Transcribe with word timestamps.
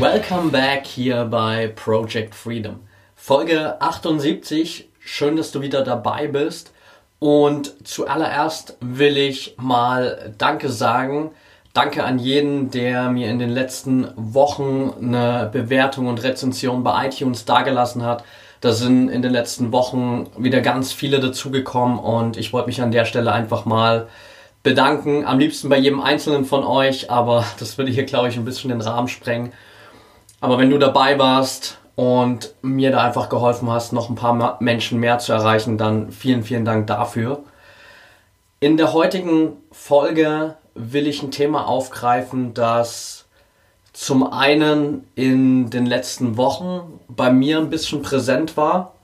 Welcome 0.00 0.52
back 0.52 0.86
hier 0.86 1.24
bei 1.24 1.72
Project 1.74 2.32
Freedom. 2.32 2.78
Folge 3.16 3.82
78. 3.82 4.88
Schön, 5.00 5.36
dass 5.36 5.50
du 5.50 5.60
wieder 5.60 5.82
dabei 5.82 6.28
bist. 6.28 6.72
Und 7.18 7.74
zuallererst 7.84 8.76
will 8.80 9.16
ich 9.16 9.56
mal 9.58 10.32
Danke 10.38 10.68
sagen. 10.68 11.32
Danke 11.72 12.04
an 12.04 12.20
jeden, 12.20 12.70
der 12.70 13.10
mir 13.10 13.28
in 13.28 13.40
den 13.40 13.50
letzten 13.50 14.06
Wochen 14.14 14.94
eine 15.00 15.50
Bewertung 15.52 16.06
und 16.06 16.22
Rezension 16.22 16.84
bei 16.84 17.08
iTunes 17.08 17.44
dagelassen 17.44 18.04
hat. 18.04 18.22
Da 18.60 18.70
sind 18.70 19.08
in 19.08 19.22
den 19.22 19.32
letzten 19.32 19.72
Wochen 19.72 20.28
wieder 20.38 20.60
ganz 20.60 20.92
viele 20.92 21.18
dazugekommen 21.18 21.98
und 21.98 22.36
ich 22.36 22.52
wollte 22.52 22.68
mich 22.68 22.80
an 22.80 22.92
der 22.92 23.04
Stelle 23.04 23.32
einfach 23.32 23.64
mal 23.64 24.06
bedanken. 24.62 25.24
Am 25.24 25.40
liebsten 25.40 25.68
bei 25.68 25.78
jedem 25.78 26.00
einzelnen 26.00 26.44
von 26.44 26.62
euch, 26.62 27.10
aber 27.10 27.44
das 27.58 27.78
würde 27.78 27.90
hier, 27.90 28.04
glaube 28.04 28.28
ich, 28.28 28.36
ein 28.36 28.44
bisschen 28.44 28.70
den 28.70 28.80
Rahmen 28.80 29.08
sprengen. 29.08 29.52
Aber 30.40 30.58
wenn 30.58 30.70
du 30.70 30.78
dabei 30.78 31.18
warst 31.18 31.78
und 31.96 32.54
mir 32.62 32.92
da 32.92 33.02
einfach 33.02 33.28
geholfen 33.28 33.70
hast, 33.70 33.92
noch 33.92 34.08
ein 34.08 34.14
paar 34.14 34.56
Menschen 34.60 35.00
mehr 35.00 35.18
zu 35.18 35.32
erreichen, 35.32 35.78
dann 35.78 36.12
vielen, 36.12 36.44
vielen 36.44 36.64
Dank 36.64 36.86
dafür. 36.86 37.42
In 38.60 38.76
der 38.76 38.92
heutigen 38.92 39.56
Folge 39.72 40.56
will 40.74 41.06
ich 41.06 41.22
ein 41.22 41.30
Thema 41.30 41.66
aufgreifen, 41.66 42.54
das 42.54 43.26
zum 43.92 44.32
einen 44.32 45.08
in 45.16 45.70
den 45.70 45.86
letzten 45.86 46.36
Wochen 46.36 47.00
bei 47.08 47.32
mir 47.32 47.58
ein 47.58 47.70
bisschen 47.70 48.02
präsent 48.02 48.56
war. 48.56 48.94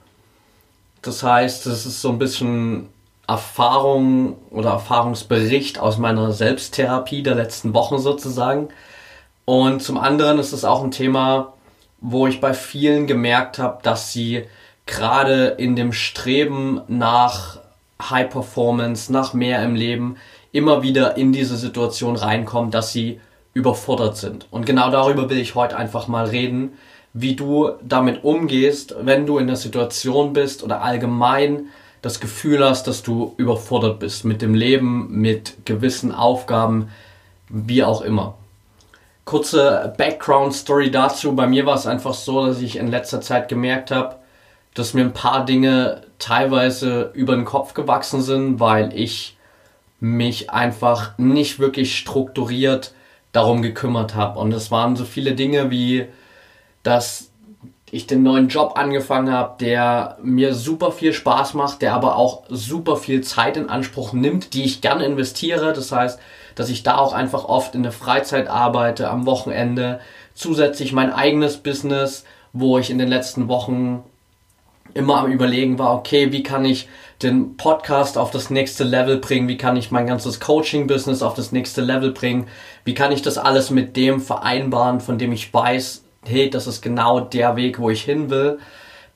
Das 1.01 1.21
heißt, 1.21 1.67
es 1.67 1.85
ist 1.85 2.01
so 2.01 2.09
ein 2.09 2.17
bisschen 2.17 2.87
Erfahrung 3.27 4.37
oder 4.51 4.69
Erfahrungsbericht 4.69 5.79
aus 5.79 5.97
meiner 5.97 6.31
Selbsttherapie 6.31 7.23
der 7.23 7.35
letzten 7.35 7.73
Wochen 7.73 7.97
sozusagen. 7.97 8.69
Und 9.45 9.83
zum 9.83 9.97
anderen 9.97 10.39
ist 10.39 10.53
es 10.53 10.65
auch 10.65 10.83
ein 10.83 10.91
Thema, 10.91 11.53
wo 12.01 12.27
ich 12.27 12.41
bei 12.41 12.53
vielen 12.53 13.07
gemerkt 13.07 13.59
habe, 13.59 13.79
dass 13.83 14.11
sie 14.11 14.43
gerade 14.87 15.45
in 15.57 15.75
dem 15.75 15.93
Streben 15.93 16.81
nach 16.87 17.59
High 18.01 18.29
Performance, 18.29 19.11
nach 19.11 19.33
mehr 19.33 19.63
im 19.63 19.75
Leben, 19.75 20.17
immer 20.51 20.83
wieder 20.83 21.17
in 21.17 21.31
diese 21.31 21.57
Situation 21.57 22.15
reinkommen, 22.15 22.71
dass 22.71 22.91
sie 22.91 23.19
überfordert 23.53 24.17
sind. 24.17 24.47
Und 24.51 24.65
genau 24.65 24.91
darüber 24.91 25.29
will 25.29 25.37
ich 25.37 25.55
heute 25.55 25.77
einfach 25.77 26.07
mal 26.07 26.25
reden, 26.25 26.73
wie 27.13 27.35
du 27.35 27.71
damit 27.81 28.23
umgehst, 28.23 28.95
wenn 29.01 29.25
du 29.25 29.37
in 29.37 29.47
der 29.47 29.55
Situation 29.55 30.33
bist 30.33 30.63
oder 30.63 30.81
allgemein 30.81 31.67
das 32.01 32.19
Gefühl 32.19 32.63
hast, 32.63 32.87
dass 32.87 33.03
du 33.03 33.33
überfordert 33.37 33.99
bist 33.99 34.25
mit 34.25 34.41
dem 34.41 34.53
Leben, 34.53 35.07
mit 35.21 35.65
gewissen 35.65 36.11
Aufgaben, 36.11 36.89
wie 37.49 37.83
auch 37.83 38.01
immer 38.01 38.35
kurze 39.25 39.93
Background-Story 39.97 40.91
dazu. 40.91 41.35
Bei 41.35 41.47
mir 41.47 41.65
war 41.65 41.75
es 41.75 41.87
einfach 41.87 42.13
so, 42.13 42.45
dass 42.45 42.61
ich 42.61 42.77
in 42.77 42.87
letzter 42.87 43.21
Zeit 43.21 43.49
gemerkt 43.49 43.91
habe, 43.91 44.17
dass 44.75 44.93
mir 44.93 45.01
ein 45.01 45.13
paar 45.13 45.45
Dinge 45.45 46.01
teilweise 46.19 47.11
über 47.13 47.35
den 47.35 47.45
Kopf 47.45 47.73
gewachsen 47.73 48.21
sind, 48.21 48.59
weil 48.59 48.93
ich 48.97 49.37
mich 49.99 50.51
einfach 50.51 51.17
nicht 51.17 51.59
wirklich 51.59 51.97
strukturiert 51.97 52.93
darum 53.31 53.61
gekümmert 53.61 54.15
habe. 54.15 54.39
Und 54.39 54.53
es 54.53 54.71
waren 54.71 54.95
so 54.95 55.05
viele 55.05 55.33
Dinge 55.33 55.71
wie, 55.71 56.05
dass 56.83 57.31
ich 57.91 58.07
den 58.07 58.23
neuen 58.23 58.49
Job 58.49 58.73
angefangen 58.77 59.31
habe, 59.31 59.55
der 59.59 60.17
mir 60.21 60.53
super 60.53 60.91
viel 60.91 61.13
Spaß 61.13 61.53
macht, 61.53 61.81
der 61.81 61.93
aber 61.93 62.17
auch 62.17 62.43
super 62.49 62.97
viel 62.97 63.21
Zeit 63.21 63.57
in 63.57 63.69
Anspruch 63.69 64.13
nimmt, 64.13 64.53
die 64.53 64.63
ich 64.63 64.81
gerne 64.81 65.05
investiere. 65.05 65.73
Das 65.73 65.91
heißt, 65.91 66.19
dass 66.55 66.69
ich 66.69 66.83
da 66.83 66.97
auch 66.97 67.13
einfach 67.13 67.45
oft 67.45 67.75
in 67.75 67.83
der 67.83 67.91
Freizeit 67.91 68.47
arbeite, 68.47 69.09
am 69.09 69.25
Wochenende. 69.25 69.99
Zusätzlich 70.33 70.93
mein 70.93 71.13
eigenes 71.13 71.57
Business, 71.57 72.25
wo 72.53 72.77
ich 72.77 72.89
in 72.89 72.97
den 72.97 73.09
letzten 73.09 73.47
Wochen 73.47 74.03
immer 74.93 75.19
am 75.19 75.31
Überlegen 75.31 75.77
war, 75.77 75.93
okay, 75.93 76.31
wie 76.31 76.41
kann 76.41 76.65
ich 76.65 76.87
den 77.21 77.57
Podcast 77.57 78.17
auf 78.17 78.31
das 78.31 78.49
nächste 78.49 78.83
Level 78.83 79.17
bringen, 79.17 79.47
wie 79.47 79.57
kann 79.57 79.75
ich 79.75 79.91
mein 79.91 80.07
ganzes 80.07 80.39
Coaching-Business 80.39 81.21
auf 81.21 81.33
das 81.33 81.51
nächste 81.51 81.81
Level 81.81 82.11
bringen, 82.11 82.47
wie 82.85 82.93
kann 82.93 83.11
ich 83.11 83.21
das 83.21 83.37
alles 83.37 83.69
mit 83.69 83.97
dem 83.97 84.21
vereinbaren, 84.21 85.01
von 85.01 85.17
dem 85.17 85.31
ich 85.33 85.53
weiß, 85.53 86.03
hey, 86.25 86.49
das 86.49 86.65
ist 86.65 86.81
genau 86.81 87.19
der 87.19 87.55
Weg, 87.55 87.79
wo 87.79 87.89
ich 87.89 88.03
hin 88.03 88.29
will. 88.29 88.59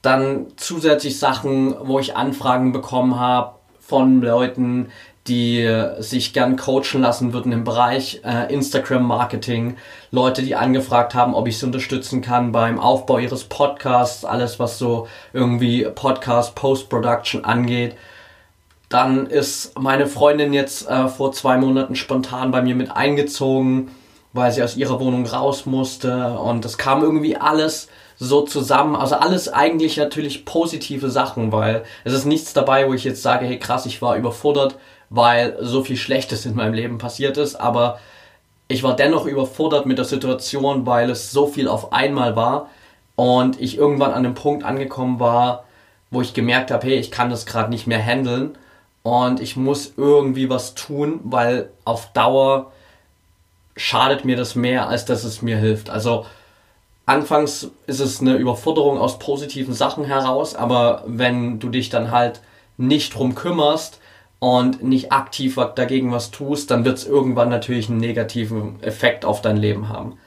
Dann 0.01 0.47
zusätzlich 0.55 1.17
Sachen, 1.17 1.75
wo 1.81 1.99
ich 1.99 2.15
Anfragen 2.15 2.71
bekommen 2.71 3.19
habe 3.19 3.55
von 3.79 4.21
Leuten, 4.21 4.89
die 5.29 5.85
sich 5.99 6.33
gern 6.33 6.57
coachen 6.57 7.01
lassen 7.01 7.31
würden 7.31 7.51
im 7.51 7.63
Bereich 7.63 8.21
äh, 8.25 8.51
Instagram 8.53 9.05
Marketing, 9.05 9.77
Leute, 10.11 10.41
die 10.41 10.55
angefragt 10.55 11.13
haben, 11.13 11.35
ob 11.35 11.47
ich 11.47 11.59
sie 11.59 11.65
unterstützen 11.65 12.21
kann 12.21 12.51
beim 12.51 12.79
Aufbau 12.79 13.19
ihres 13.19 13.43
Podcasts, 13.43 14.25
alles 14.25 14.59
was 14.59 14.79
so 14.79 15.07
irgendwie 15.31 15.85
Podcast 15.85 16.55
Post-Production 16.55 17.45
angeht. 17.45 17.95
Dann 18.89 19.27
ist 19.27 19.77
meine 19.79 20.07
Freundin 20.07 20.51
jetzt 20.51 20.89
äh, 20.89 21.07
vor 21.07 21.31
zwei 21.31 21.57
Monaten 21.57 21.95
spontan 21.95 22.49
bei 22.49 22.63
mir 22.63 22.73
mit 22.73 22.91
eingezogen, 22.91 23.91
weil 24.33 24.51
sie 24.51 24.63
aus 24.63 24.75
ihrer 24.75 24.99
Wohnung 24.99 25.27
raus 25.27 25.67
musste 25.67 26.39
und 26.39 26.65
das 26.65 26.79
kam 26.79 27.03
irgendwie 27.03 27.37
alles 27.37 27.87
so 28.17 28.41
zusammen. 28.41 28.95
Also 28.95 29.15
alles 29.15 29.47
eigentlich 29.47 29.97
natürlich 29.97 30.45
positive 30.45 31.09
Sachen, 31.09 31.51
weil 31.51 31.83
es 32.03 32.13
ist 32.13 32.25
nichts 32.25 32.53
dabei, 32.53 32.87
wo 32.87 32.93
ich 32.93 33.03
jetzt 33.03 33.21
sage, 33.21 33.45
hey 33.45 33.59
krass, 33.59 33.85
ich 33.85 34.01
war 34.01 34.17
überfordert 34.17 34.75
weil 35.09 35.57
so 35.61 35.83
viel 35.83 35.97
Schlechtes 35.97 36.45
in 36.45 36.55
meinem 36.55 36.73
Leben 36.73 36.97
passiert 36.97 37.37
ist, 37.37 37.55
aber 37.55 37.99
ich 38.67 38.83
war 38.83 38.95
dennoch 38.95 39.25
überfordert 39.25 39.85
mit 39.85 39.97
der 39.97 40.05
Situation, 40.05 40.85
weil 40.85 41.09
es 41.09 41.31
so 41.31 41.47
viel 41.47 41.67
auf 41.67 41.91
einmal 41.91 42.35
war 42.35 42.69
und 43.15 43.59
ich 43.59 43.77
irgendwann 43.77 44.13
an 44.13 44.23
dem 44.23 44.35
Punkt 44.35 44.63
angekommen 44.63 45.19
war, 45.19 45.65
wo 46.11 46.21
ich 46.21 46.33
gemerkt 46.33 46.71
habe, 46.71 46.87
hey, 46.87 46.95
ich 46.95 47.11
kann 47.11 47.29
das 47.29 47.45
gerade 47.45 47.69
nicht 47.69 47.87
mehr 47.87 48.03
handeln 48.03 48.57
und 49.03 49.39
ich 49.39 49.55
muss 49.55 49.93
irgendwie 49.97 50.49
was 50.49 50.75
tun, 50.75 51.19
weil 51.23 51.69
auf 51.85 52.13
Dauer 52.13 52.71
schadet 53.75 54.25
mir 54.25 54.35
das 54.35 54.55
mehr, 54.55 54.87
als 54.87 55.05
dass 55.05 55.23
es 55.23 55.41
mir 55.41 55.57
hilft. 55.57 55.89
Also 55.89 56.25
anfangs 57.05 57.71
ist 57.87 58.01
es 58.01 58.21
eine 58.21 58.35
Überforderung 58.35 58.99
aus 58.99 59.17
positiven 59.17 59.73
Sachen 59.73 60.05
heraus, 60.05 60.53
aber 60.53 61.03
wenn 61.07 61.59
du 61.59 61.69
dich 61.69 61.89
dann 61.89 62.11
halt 62.11 62.41
nicht 62.77 63.15
drum 63.15 63.35
kümmerst, 63.35 63.98
und 64.39 64.83
nicht 64.83 65.11
aktiv 65.11 65.59
dagegen 65.75 66.11
was 66.11 66.31
tust, 66.31 66.71
dann 66.71 66.85
wird 66.85 66.97
es 66.97 67.05
irgendwann 67.05 67.49
natürlich 67.49 67.89
einen 67.89 67.99
negativen 67.99 68.81
Effekt 68.81 69.25
auf 69.25 69.41
dein 69.41 69.57
Leben 69.57 69.89
haben. 69.89 70.17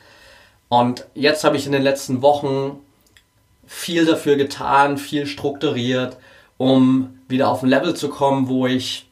Und 0.68 1.06
jetzt 1.14 1.44
habe 1.44 1.56
ich 1.56 1.66
in 1.66 1.72
den 1.72 1.82
letzten 1.82 2.22
Wochen 2.22 2.78
viel 3.66 4.04
dafür 4.04 4.36
getan, 4.36 4.98
viel 4.98 5.26
strukturiert, 5.26 6.16
um 6.58 7.18
wieder 7.28 7.48
auf 7.48 7.62
ein 7.62 7.68
Level 7.68 7.94
zu 7.94 8.08
kommen, 8.08 8.48
wo 8.48 8.66
ich 8.66 9.08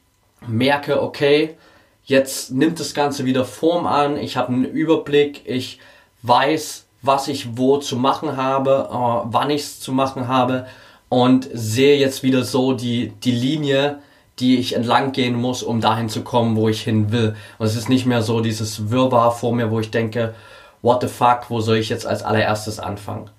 merke, 0.46 1.02
okay, 1.02 1.56
jetzt 2.04 2.50
nimmt 2.50 2.80
das 2.80 2.94
Ganze 2.94 3.24
wieder 3.24 3.44
Form 3.44 3.86
an, 3.86 4.16
ich 4.16 4.36
habe 4.36 4.52
einen 4.52 4.64
Überblick, 4.64 5.42
ich 5.46 5.78
weiß, 6.22 6.86
was 7.02 7.28
ich 7.28 7.56
wo 7.56 7.78
zu 7.78 7.96
machen 7.96 8.36
habe, 8.36 8.88
äh, 8.90 9.32
wann 9.32 9.50
ich 9.50 9.62
es 9.62 9.80
zu 9.80 9.92
machen 9.92 10.28
habe 10.28 10.66
und 11.08 11.48
sehe 11.52 11.98
jetzt 11.98 12.22
wieder 12.22 12.44
so 12.44 12.72
die, 12.72 13.12
die 13.22 13.32
Linie, 13.32 14.00
die 14.40 14.58
ich 14.58 14.74
entlang 14.74 15.12
gehen 15.12 15.34
muss, 15.34 15.62
um 15.62 15.80
dahin 15.80 16.08
zu 16.08 16.22
kommen, 16.22 16.56
wo 16.56 16.68
ich 16.68 16.82
hin 16.82 17.12
will. 17.12 17.36
Und 17.58 17.66
es 17.66 17.76
ist 17.76 17.88
nicht 17.88 18.06
mehr 18.06 18.22
so 18.22 18.40
dieses 18.40 18.90
Wirrwarr 18.90 19.32
vor 19.32 19.54
mir, 19.54 19.70
wo 19.70 19.80
ich 19.80 19.90
denke, 19.90 20.34
what 20.82 21.02
the 21.02 21.08
fuck, 21.08 21.50
wo 21.50 21.60
soll 21.60 21.76
ich 21.76 21.88
jetzt 21.88 22.06
als 22.06 22.22
allererstes 22.22 22.80
anfangen? 22.80 23.30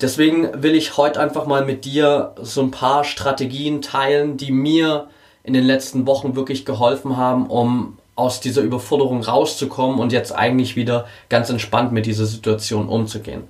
Deswegen 0.00 0.62
will 0.62 0.74
ich 0.74 0.96
heute 0.96 1.20
einfach 1.20 1.46
mal 1.46 1.64
mit 1.64 1.84
dir 1.84 2.34
so 2.40 2.62
ein 2.62 2.70
paar 2.70 3.04
Strategien 3.04 3.82
teilen, 3.82 4.36
die 4.36 4.52
mir 4.52 5.08
in 5.42 5.52
den 5.52 5.64
letzten 5.64 6.06
Wochen 6.06 6.36
wirklich 6.36 6.64
geholfen 6.64 7.16
haben, 7.16 7.48
um 7.48 7.98
aus 8.14 8.40
dieser 8.40 8.62
Überforderung 8.62 9.22
rauszukommen 9.22 9.98
und 9.98 10.12
jetzt 10.12 10.32
eigentlich 10.34 10.76
wieder 10.76 11.06
ganz 11.28 11.50
entspannt 11.50 11.92
mit 11.92 12.06
dieser 12.06 12.26
Situation 12.26 12.88
umzugehen. 12.88 13.44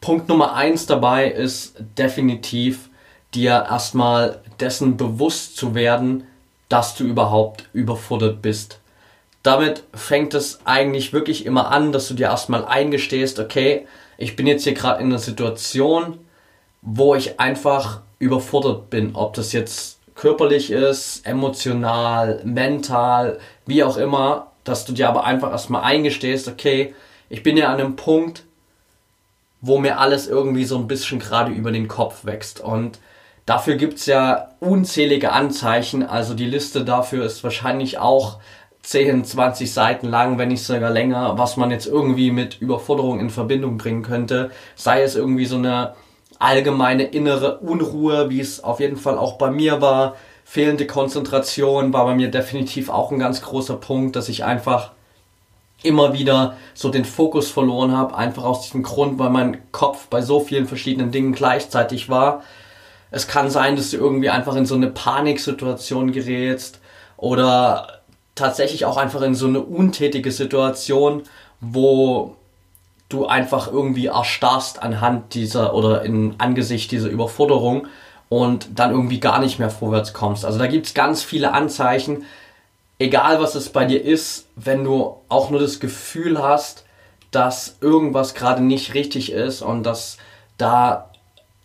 Punkt 0.00 0.28
Nummer 0.28 0.54
eins 0.54 0.86
dabei 0.86 1.30
ist 1.30 1.76
definitiv 1.96 2.90
dir 3.34 3.66
erstmal 3.68 4.40
dessen 4.60 4.96
bewusst 4.96 5.56
zu 5.56 5.74
werden, 5.74 6.26
dass 6.68 6.94
du 6.94 7.04
überhaupt 7.04 7.68
überfordert 7.72 8.42
bist. 8.42 8.80
damit 9.46 9.84
fängt 9.94 10.34
es 10.34 10.58
eigentlich 10.64 11.12
wirklich 11.12 11.46
immer 11.46 11.70
an, 11.70 11.92
dass 11.92 12.08
du 12.08 12.14
dir 12.14 12.26
erstmal 12.26 12.64
eingestehst, 12.64 13.38
okay, 13.38 13.86
ich 14.18 14.34
bin 14.34 14.48
jetzt 14.48 14.64
hier 14.64 14.74
gerade 14.74 15.00
in 15.00 15.06
einer 15.06 15.20
Situation, 15.20 16.18
wo 16.82 17.14
ich 17.14 17.38
einfach 17.38 18.00
überfordert 18.18 18.90
bin, 18.90 19.14
ob 19.14 19.34
das 19.34 19.52
jetzt 19.52 20.00
körperlich 20.16 20.72
ist, 20.72 21.24
emotional, 21.24 22.40
mental, 22.44 23.38
wie 23.66 23.84
auch 23.84 23.96
immer, 23.98 24.50
dass 24.64 24.84
du 24.84 24.92
dir 24.92 25.08
aber 25.08 25.22
einfach 25.22 25.52
erstmal 25.52 25.84
eingestehst, 25.84 26.48
okay, 26.48 26.94
ich 27.28 27.44
bin 27.44 27.56
ja 27.56 27.68
an 27.68 27.78
einem 27.78 27.94
Punkt, 27.94 28.42
wo 29.60 29.78
mir 29.78 30.00
alles 30.00 30.26
irgendwie 30.26 30.64
so 30.64 30.76
ein 30.76 30.88
bisschen 30.88 31.20
gerade 31.20 31.52
über 31.52 31.70
den 31.70 31.86
Kopf 31.86 32.24
wächst. 32.24 32.60
Und 32.60 32.98
dafür 33.46 33.76
gibt 33.76 33.94
es 33.98 34.06
ja 34.06 34.50
unzählige 34.60 35.32
Anzeichen. 35.32 36.02
Also 36.02 36.34
die 36.34 36.46
Liste 36.46 36.84
dafür 36.84 37.24
ist 37.24 37.42
wahrscheinlich 37.42 37.98
auch 37.98 38.38
10, 38.82 39.24
20 39.24 39.72
Seiten 39.72 40.08
lang, 40.08 40.38
wenn 40.38 40.48
nicht 40.48 40.62
sogar 40.62 40.90
länger, 40.90 41.38
was 41.38 41.56
man 41.56 41.70
jetzt 41.70 41.86
irgendwie 41.86 42.30
mit 42.30 42.60
Überforderung 42.60 43.18
in 43.18 43.30
Verbindung 43.30 43.78
bringen 43.78 44.02
könnte. 44.02 44.50
Sei 44.74 45.02
es 45.02 45.16
irgendwie 45.16 45.46
so 45.46 45.56
eine 45.56 45.94
allgemeine 46.38 47.04
innere 47.04 47.58
Unruhe, 47.58 48.30
wie 48.30 48.40
es 48.40 48.62
auf 48.62 48.80
jeden 48.80 48.96
Fall 48.96 49.18
auch 49.18 49.38
bei 49.38 49.50
mir 49.50 49.80
war. 49.80 50.16
Fehlende 50.44 50.86
Konzentration 50.86 51.92
war 51.92 52.04
bei 52.04 52.14
mir 52.14 52.30
definitiv 52.30 52.88
auch 52.88 53.10
ein 53.10 53.18
ganz 53.18 53.42
großer 53.42 53.76
Punkt, 53.76 54.14
dass 54.14 54.28
ich 54.28 54.44
einfach 54.44 54.92
immer 55.82 56.12
wieder 56.12 56.56
so 56.74 56.88
den 56.88 57.04
Fokus 57.04 57.50
verloren 57.50 57.96
habe, 57.96 58.16
einfach 58.16 58.44
aus 58.44 58.62
diesem 58.62 58.82
Grund, 58.82 59.18
weil 59.18 59.30
mein 59.30 59.60
Kopf 59.72 60.06
bei 60.08 60.22
so 60.22 60.40
vielen 60.40 60.66
verschiedenen 60.66 61.10
Dingen 61.10 61.32
gleichzeitig 61.32 62.08
war. 62.08 62.42
Es 63.10 63.28
kann 63.28 63.50
sein, 63.50 63.76
dass 63.76 63.90
du 63.90 63.96
irgendwie 63.96 64.30
einfach 64.30 64.56
in 64.56 64.66
so 64.66 64.74
eine 64.74 64.88
Paniksituation 64.88 66.12
gerätst 66.12 66.80
oder 67.16 68.00
tatsächlich 68.34 68.84
auch 68.84 68.96
einfach 68.96 69.22
in 69.22 69.34
so 69.34 69.46
eine 69.46 69.60
untätige 69.60 70.30
Situation, 70.32 71.22
wo 71.60 72.36
du 73.08 73.26
einfach 73.26 73.70
irgendwie 73.72 74.06
erstarrst 74.06 74.82
anhand 74.82 75.34
dieser 75.34 75.74
oder 75.74 76.02
in 76.02 76.34
Angesicht 76.38 76.90
dieser 76.90 77.08
Überforderung 77.08 77.86
und 78.28 78.78
dann 78.78 78.90
irgendwie 78.90 79.20
gar 79.20 79.38
nicht 79.38 79.58
mehr 79.58 79.70
vorwärts 79.70 80.12
kommst. 80.12 80.44
Also 80.44 80.58
da 80.58 80.66
gibt 80.66 80.86
es 80.86 80.94
ganz 80.94 81.22
viele 81.22 81.52
Anzeichen, 81.52 82.24
egal 82.98 83.40
was 83.40 83.54
es 83.54 83.68
bei 83.68 83.84
dir 83.84 84.02
ist, 84.02 84.46
wenn 84.56 84.84
du 84.84 85.16
auch 85.28 85.50
nur 85.50 85.60
das 85.60 85.80
Gefühl 85.80 86.42
hast, 86.42 86.84
dass 87.30 87.76
irgendwas 87.80 88.34
gerade 88.34 88.62
nicht 88.62 88.94
richtig 88.94 89.32
ist 89.32 89.62
und 89.62 89.84
dass 89.84 90.16
da 90.58 91.10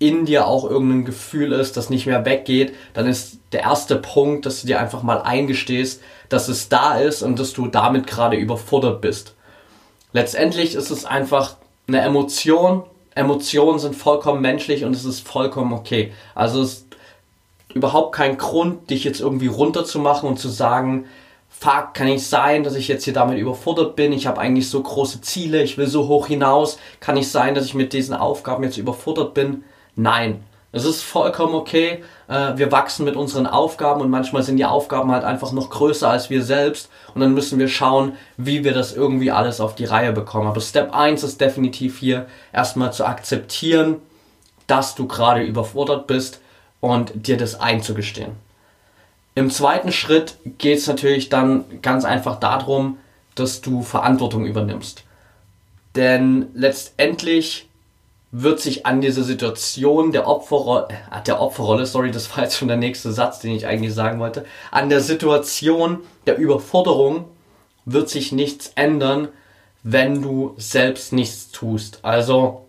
in 0.01 0.25
dir 0.25 0.47
auch 0.47 0.67
irgendein 0.67 1.05
Gefühl 1.05 1.51
ist, 1.51 1.77
das 1.77 1.91
nicht 1.91 2.07
mehr 2.07 2.25
weggeht, 2.25 2.73
dann 2.95 3.05
ist 3.07 3.37
der 3.51 3.61
erste 3.61 3.95
Punkt, 3.95 4.47
dass 4.47 4.61
du 4.61 4.67
dir 4.67 4.79
einfach 4.79 5.03
mal 5.03 5.21
eingestehst, 5.21 6.01
dass 6.27 6.47
es 6.47 6.69
da 6.69 6.97
ist 6.97 7.21
und 7.21 7.37
dass 7.37 7.53
du 7.53 7.67
damit 7.67 8.07
gerade 8.07 8.35
überfordert 8.35 8.99
bist. 9.01 9.35
Letztendlich 10.11 10.73
ist 10.73 10.89
es 10.89 11.05
einfach 11.05 11.55
eine 11.87 12.01
Emotion. 12.01 12.83
Emotionen 13.13 13.77
sind 13.77 13.95
vollkommen 13.95 14.41
menschlich 14.41 14.85
und 14.85 14.95
es 14.95 15.05
ist 15.05 15.27
vollkommen 15.27 15.71
okay. 15.71 16.11
Also 16.33 16.63
es 16.63 16.73
ist 16.73 16.85
überhaupt 17.75 18.15
kein 18.15 18.37
Grund, 18.37 18.89
dich 18.89 19.03
jetzt 19.03 19.21
irgendwie 19.21 19.47
runterzumachen 19.47 20.27
und 20.27 20.39
zu 20.39 20.49
sagen, 20.49 21.05
fuck, 21.47 21.93
kann 21.93 22.07
nicht 22.07 22.25
sein, 22.25 22.63
dass 22.63 22.73
ich 22.73 22.87
jetzt 22.87 23.03
hier 23.03 23.13
damit 23.13 23.37
überfordert 23.37 23.95
bin. 23.95 24.13
Ich 24.13 24.25
habe 24.25 24.41
eigentlich 24.41 24.67
so 24.67 24.81
große 24.81 25.21
Ziele, 25.21 25.61
ich 25.61 25.77
will 25.77 25.85
so 25.85 26.07
hoch 26.07 26.25
hinaus. 26.25 26.79
Kann 26.99 27.15
nicht 27.15 27.29
sein, 27.29 27.53
dass 27.53 27.65
ich 27.65 27.75
mit 27.75 27.93
diesen 27.93 28.15
Aufgaben 28.15 28.63
jetzt 28.63 28.77
überfordert 28.77 29.35
bin. 29.35 29.63
Nein, 29.95 30.43
es 30.71 30.85
ist 30.85 31.01
vollkommen 31.01 31.53
okay. 31.53 32.03
Äh, 32.27 32.57
wir 32.57 32.71
wachsen 32.71 33.03
mit 33.05 33.15
unseren 33.15 33.45
Aufgaben 33.45 34.01
und 34.01 34.09
manchmal 34.09 34.43
sind 34.43 34.57
die 34.57 34.65
Aufgaben 34.65 35.11
halt 35.11 35.23
einfach 35.23 35.51
noch 35.51 35.69
größer 35.69 36.09
als 36.09 36.29
wir 36.29 36.43
selbst. 36.43 36.89
Und 37.13 37.21
dann 37.21 37.33
müssen 37.33 37.59
wir 37.59 37.67
schauen, 37.67 38.13
wie 38.37 38.63
wir 38.63 38.73
das 38.73 38.93
irgendwie 38.93 39.31
alles 39.31 39.59
auf 39.59 39.75
die 39.75 39.85
Reihe 39.85 40.13
bekommen. 40.13 40.47
Aber 40.47 40.61
Step 40.61 40.93
1 40.93 41.23
ist 41.23 41.41
definitiv 41.41 41.99
hier 41.99 42.27
erstmal 42.53 42.93
zu 42.93 43.05
akzeptieren, 43.05 43.97
dass 44.67 44.95
du 44.95 45.07
gerade 45.07 45.41
überfordert 45.43 46.07
bist 46.07 46.39
und 46.79 47.27
dir 47.27 47.37
das 47.37 47.59
einzugestehen. 47.59 48.31
Im 49.35 49.49
zweiten 49.49 49.91
Schritt 49.91 50.37
geht 50.57 50.79
es 50.79 50.87
natürlich 50.87 51.29
dann 51.29 51.81
ganz 51.81 52.05
einfach 52.05 52.39
darum, 52.39 52.97
dass 53.35 53.61
du 53.61 53.81
Verantwortung 53.81 54.45
übernimmst. 54.45 55.03
Denn 55.95 56.47
letztendlich 56.53 57.69
wird 58.31 58.59
sich 58.59 58.85
an 58.85 59.01
dieser 59.01 59.23
Situation 59.23 60.11
der 60.11 60.27
Opferrolle, 60.27 60.87
äh, 61.11 61.21
der 61.25 61.41
Opferrolle, 61.41 61.85
sorry, 61.85 62.11
das 62.11 62.35
war 62.35 62.43
jetzt 62.43 62.57
schon 62.57 62.67
der 62.67 62.77
nächste 62.77 63.11
Satz, 63.11 63.39
den 63.39 63.51
ich 63.51 63.67
eigentlich 63.67 63.93
sagen 63.93 64.19
wollte, 64.19 64.45
an 64.71 64.89
der 64.89 65.01
Situation 65.01 65.99
der 66.25 66.37
Überforderung 66.37 67.25
wird 67.85 68.09
sich 68.09 68.31
nichts 68.31 68.71
ändern, 68.75 69.27
wenn 69.83 70.21
du 70.21 70.53
selbst 70.57 71.11
nichts 71.13 71.51
tust. 71.51 71.99
Also 72.03 72.65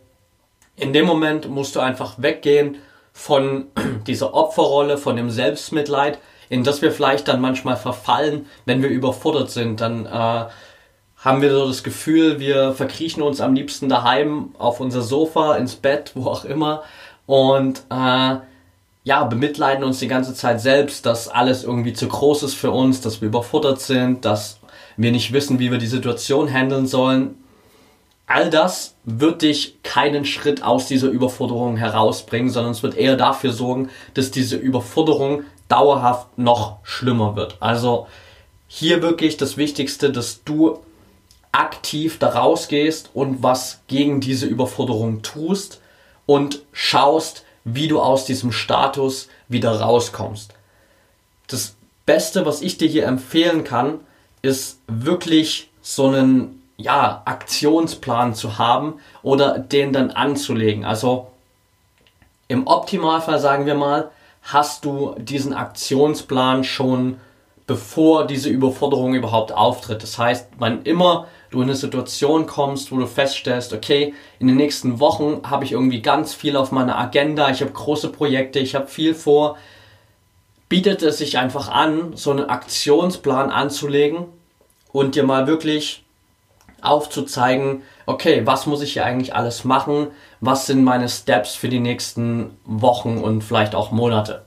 in 0.76 0.92
dem 0.92 1.06
Moment 1.06 1.48
musst 1.48 1.76
du 1.76 1.80
einfach 1.80 2.14
weggehen 2.16 2.78
von 3.12 3.66
dieser 4.06 4.34
Opferrolle, 4.34 4.98
von 4.98 5.16
dem 5.16 5.30
Selbstmitleid 5.30 6.18
in 6.52 6.64
das 6.64 6.82
wir 6.82 6.92
vielleicht 6.92 7.28
dann 7.28 7.40
manchmal 7.40 7.78
verfallen, 7.78 8.44
wenn 8.66 8.82
wir 8.82 8.90
überfordert 8.90 9.50
sind. 9.50 9.80
Dann 9.80 10.04
äh, 10.04 10.44
haben 11.22 11.40
wir 11.40 11.50
so 11.50 11.68
das 11.68 11.82
Gefühl, 11.82 12.40
wir 12.40 12.72
verkriechen 12.72 13.22
uns 13.22 13.40
am 13.40 13.54
liebsten 13.54 13.88
daheim 13.88 14.50
auf 14.58 14.80
unser 14.80 15.02
Sofa, 15.02 15.56
ins 15.56 15.76
Bett, 15.76 16.12
wo 16.14 16.26
auch 16.26 16.44
immer 16.44 16.82
und 17.26 17.84
äh, 17.90 18.36
ja, 19.04 19.24
bemitleiden 19.24 19.84
uns 19.84 19.98
die 19.98 20.08
ganze 20.08 20.34
Zeit 20.34 20.60
selbst, 20.60 21.06
dass 21.06 21.28
alles 21.28 21.64
irgendwie 21.64 21.92
zu 21.92 22.08
groß 22.08 22.42
ist 22.44 22.54
für 22.54 22.70
uns, 22.70 23.00
dass 23.00 23.20
wir 23.20 23.28
überfordert 23.28 23.80
sind, 23.80 24.24
dass 24.24 24.58
wir 24.96 25.10
nicht 25.10 25.32
wissen, 25.32 25.58
wie 25.58 25.70
wir 25.70 25.78
die 25.78 25.86
Situation 25.86 26.52
handeln 26.52 26.86
sollen. 26.86 27.36
All 28.26 28.50
das 28.50 28.94
wird 29.04 29.42
dich 29.42 29.82
keinen 29.82 30.24
Schritt 30.24 30.62
aus 30.62 30.86
dieser 30.86 31.08
Überforderung 31.08 31.76
herausbringen, 31.76 32.50
sondern 32.50 32.72
es 32.72 32.82
wird 32.82 32.96
eher 32.96 33.16
dafür 33.16 33.52
sorgen, 33.52 33.90
dass 34.14 34.30
diese 34.30 34.56
Überforderung 34.56 35.42
dauerhaft 35.68 36.38
noch 36.38 36.78
schlimmer 36.84 37.34
wird. 37.34 37.56
Also 37.60 38.06
hier 38.68 39.02
wirklich 39.02 39.36
das 39.36 39.56
Wichtigste, 39.56 40.10
dass 40.10 40.44
du 40.44 40.78
aktiv 41.52 42.18
da 42.18 42.30
rausgehst 42.30 43.10
und 43.14 43.42
was 43.42 43.80
gegen 43.86 44.20
diese 44.20 44.46
Überforderung 44.46 45.22
tust 45.22 45.80
und 46.26 46.62
schaust, 46.72 47.44
wie 47.64 47.88
du 47.88 48.00
aus 48.00 48.24
diesem 48.24 48.52
Status 48.52 49.28
wieder 49.48 49.80
rauskommst. 49.80 50.54
Das 51.46 51.74
Beste, 52.06 52.46
was 52.46 52.62
ich 52.62 52.78
dir 52.78 52.88
hier 52.88 53.06
empfehlen 53.06 53.64
kann, 53.64 54.00
ist 54.40 54.78
wirklich 54.88 55.70
so 55.82 56.06
einen 56.06 56.62
ja, 56.76 57.22
Aktionsplan 57.26 58.34
zu 58.34 58.58
haben 58.58 58.94
oder 59.22 59.58
den 59.58 59.92
dann 59.92 60.10
anzulegen. 60.10 60.84
Also 60.84 61.28
im 62.48 62.66
Optimalfall 62.66 63.38
sagen 63.38 63.66
wir 63.66 63.74
mal, 63.74 64.10
hast 64.42 64.84
du 64.84 65.14
diesen 65.18 65.52
Aktionsplan 65.52 66.64
schon 66.64 67.20
bevor 67.66 68.26
diese 68.26 68.48
Überforderung 68.48 69.14
überhaupt 69.14 69.52
auftritt. 69.52 70.02
Das 70.02 70.18
heißt, 70.18 70.48
wann 70.58 70.82
immer 70.82 71.28
du 71.52 71.58
in 71.58 71.68
eine 71.68 71.76
Situation 71.76 72.46
kommst, 72.46 72.90
wo 72.90 72.96
du 72.96 73.06
feststellst, 73.06 73.72
okay, 73.72 74.14
in 74.38 74.48
den 74.48 74.56
nächsten 74.56 74.98
Wochen 74.98 75.42
habe 75.48 75.64
ich 75.64 75.72
irgendwie 75.72 76.02
ganz 76.02 76.34
viel 76.34 76.56
auf 76.56 76.72
meiner 76.72 76.98
Agenda, 76.98 77.50
ich 77.50 77.60
habe 77.60 77.72
große 77.72 78.08
Projekte, 78.08 78.58
ich 78.58 78.74
habe 78.74 78.88
viel 78.88 79.14
vor, 79.14 79.56
bietet 80.68 81.02
es 81.02 81.18
sich 81.18 81.38
einfach 81.38 81.68
an, 81.68 82.16
so 82.16 82.30
einen 82.30 82.48
Aktionsplan 82.48 83.50
anzulegen 83.50 84.24
und 84.92 85.14
dir 85.14 85.22
mal 85.22 85.46
wirklich 85.46 86.02
aufzuzeigen, 86.80 87.82
okay, 88.06 88.42
was 88.44 88.66
muss 88.66 88.82
ich 88.82 88.94
hier 88.94 89.04
eigentlich 89.04 89.34
alles 89.34 89.64
machen? 89.64 90.08
Was 90.40 90.66
sind 90.66 90.82
meine 90.82 91.08
Steps 91.08 91.54
für 91.54 91.68
die 91.68 91.78
nächsten 91.78 92.56
Wochen 92.64 93.18
und 93.18 93.44
vielleicht 93.44 93.74
auch 93.74 93.92
Monate? 93.92 94.44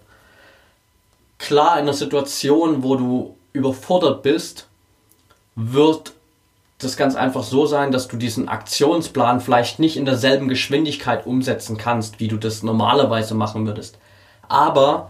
Klar, 1.37 1.75
in 1.75 1.83
einer 1.83 1.93
Situation, 1.93 2.83
wo 2.83 2.95
du 2.95 3.37
überfordert 3.53 4.23
bist, 4.23 4.67
wird 5.55 6.13
das 6.77 6.97
ganz 6.97 7.15
einfach 7.15 7.43
so 7.43 7.65
sein, 7.65 7.91
dass 7.91 8.07
du 8.07 8.17
diesen 8.17 8.49
Aktionsplan 8.49 9.39
vielleicht 9.39 9.79
nicht 9.79 9.97
in 9.97 10.05
derselben 10.05 10.47
Geschwindigkeit 10.47 11.25
umsetzen 11.25 11.77
kannst, 11.77 12.19
wie 12.19 12.27
du 12.27 12.37
das 12.37 12.63
normalerweise 12.63 13.33
machen 13.33 13.65
würdest. 13.65 13.97
Aber 14.49 15.09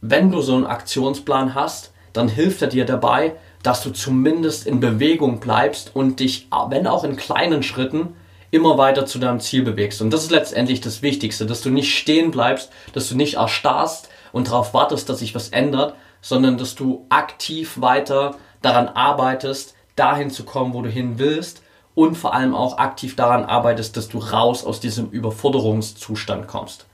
wenn 0.00 0.30
du 0.30 0.40
so 0.40 0.54
einen 0.54 0.66
Aktionsplan 0.66 1.54
hast, 1.54 1.92
dann 2.12 2.28
hilft 2.28 2.62
er 2.62 2.68
dir 2.68 2.86
dabei, 2.86 3.34
dass 3.62 3.82
du 3.82 3.90
zumindest 3.90 4.66
in 4.66 4.80
Bewegung 4.80 5.38
bleibst 5.38 5.94
und 5.94 6.18
dich, 6.20 6.48
wenn 6.68 6.86
auch 6.86 7.04
in 7.04 7.16
kleinen 7.16 7.62
Schritten, 7.62 8.14
immer 8.50 8.78
weiter 8.78 9.06
zu 9.06 9.18
deinem 9.18 9.38
Ziel 9.38 9.62
bewegst. 9.62 10.00
Und 10.02 10.10
das 10.10 10.24
ist 10.24 10.30
letztendlich 10.30 10.80
das 10.80 11.02
Wichtigste, 11.02 11.46
dass 11.46 11.60
du 11.60 11.70
nicht 11.70 11.96
stehen 11.96 12.30
bleibst, 12.30 12.70
dass 12.92 13.08
du 13.08 13.16
nicht 13.16 13.34
erstarrst 13.34 14.08
und 14.32 14.48
darauf 14.48 14.74
wartest, 14.74 15.08
dass 15.08 15.20
sich 15.20 15.34
was 15.34 15.50
ändert, 15.50 15.94
sondern 16.20 16.58
dass 16.58 16.74
du 16.74 17.06
aktiv 17.10 17.80
weiter 17.80 18.36
daran 18.62 18.88
arbeitest, 18.88 19.74
dahin 19.96 20.30
zu 20.30 20.44
kommen, 20.44 20.74
wo 20.74 20.82
du 20.82 20.88
hin 20.88 21.14
willst 21.18 21.62
und 21.94 22.16
vor 22.16 22.34
allem 22.34 22.54
auch 22.54 22.78
aktiv 22.78 23.16
daran 23.16 23.44
arbeitest, 23.44 23.96
dass 23.96 24.08
du 24.08 24.18
raus 24.18 24.64
aus 24.64 24.80
diesem 24.80 25.10
Überforderungszustand 25.10 26.46
kommst. 26.46 26.86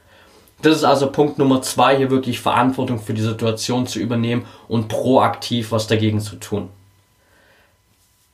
Das 0.62 0.76
ist 0.76 0.84
also 0.84 1.10
Punkt 1.10 1.38
Nummer 1.38 1.60
zwei, 1.62 1.96
hier 1.96 2.10
wirklich 2.10 2.40
Verantwortung 2.40 2.98
für 2.98 3.14
die 3.14 3.22
Situation 3.22 3.86
zu 3.86 3.98
übernehmen 3.98 4.46
und 4.68 4.88
proaktiv 4.88 5.70
was 5.70 5.86
dagegen 5.86 6.20
zu 6.20 6.36
tun. 6.36 6.70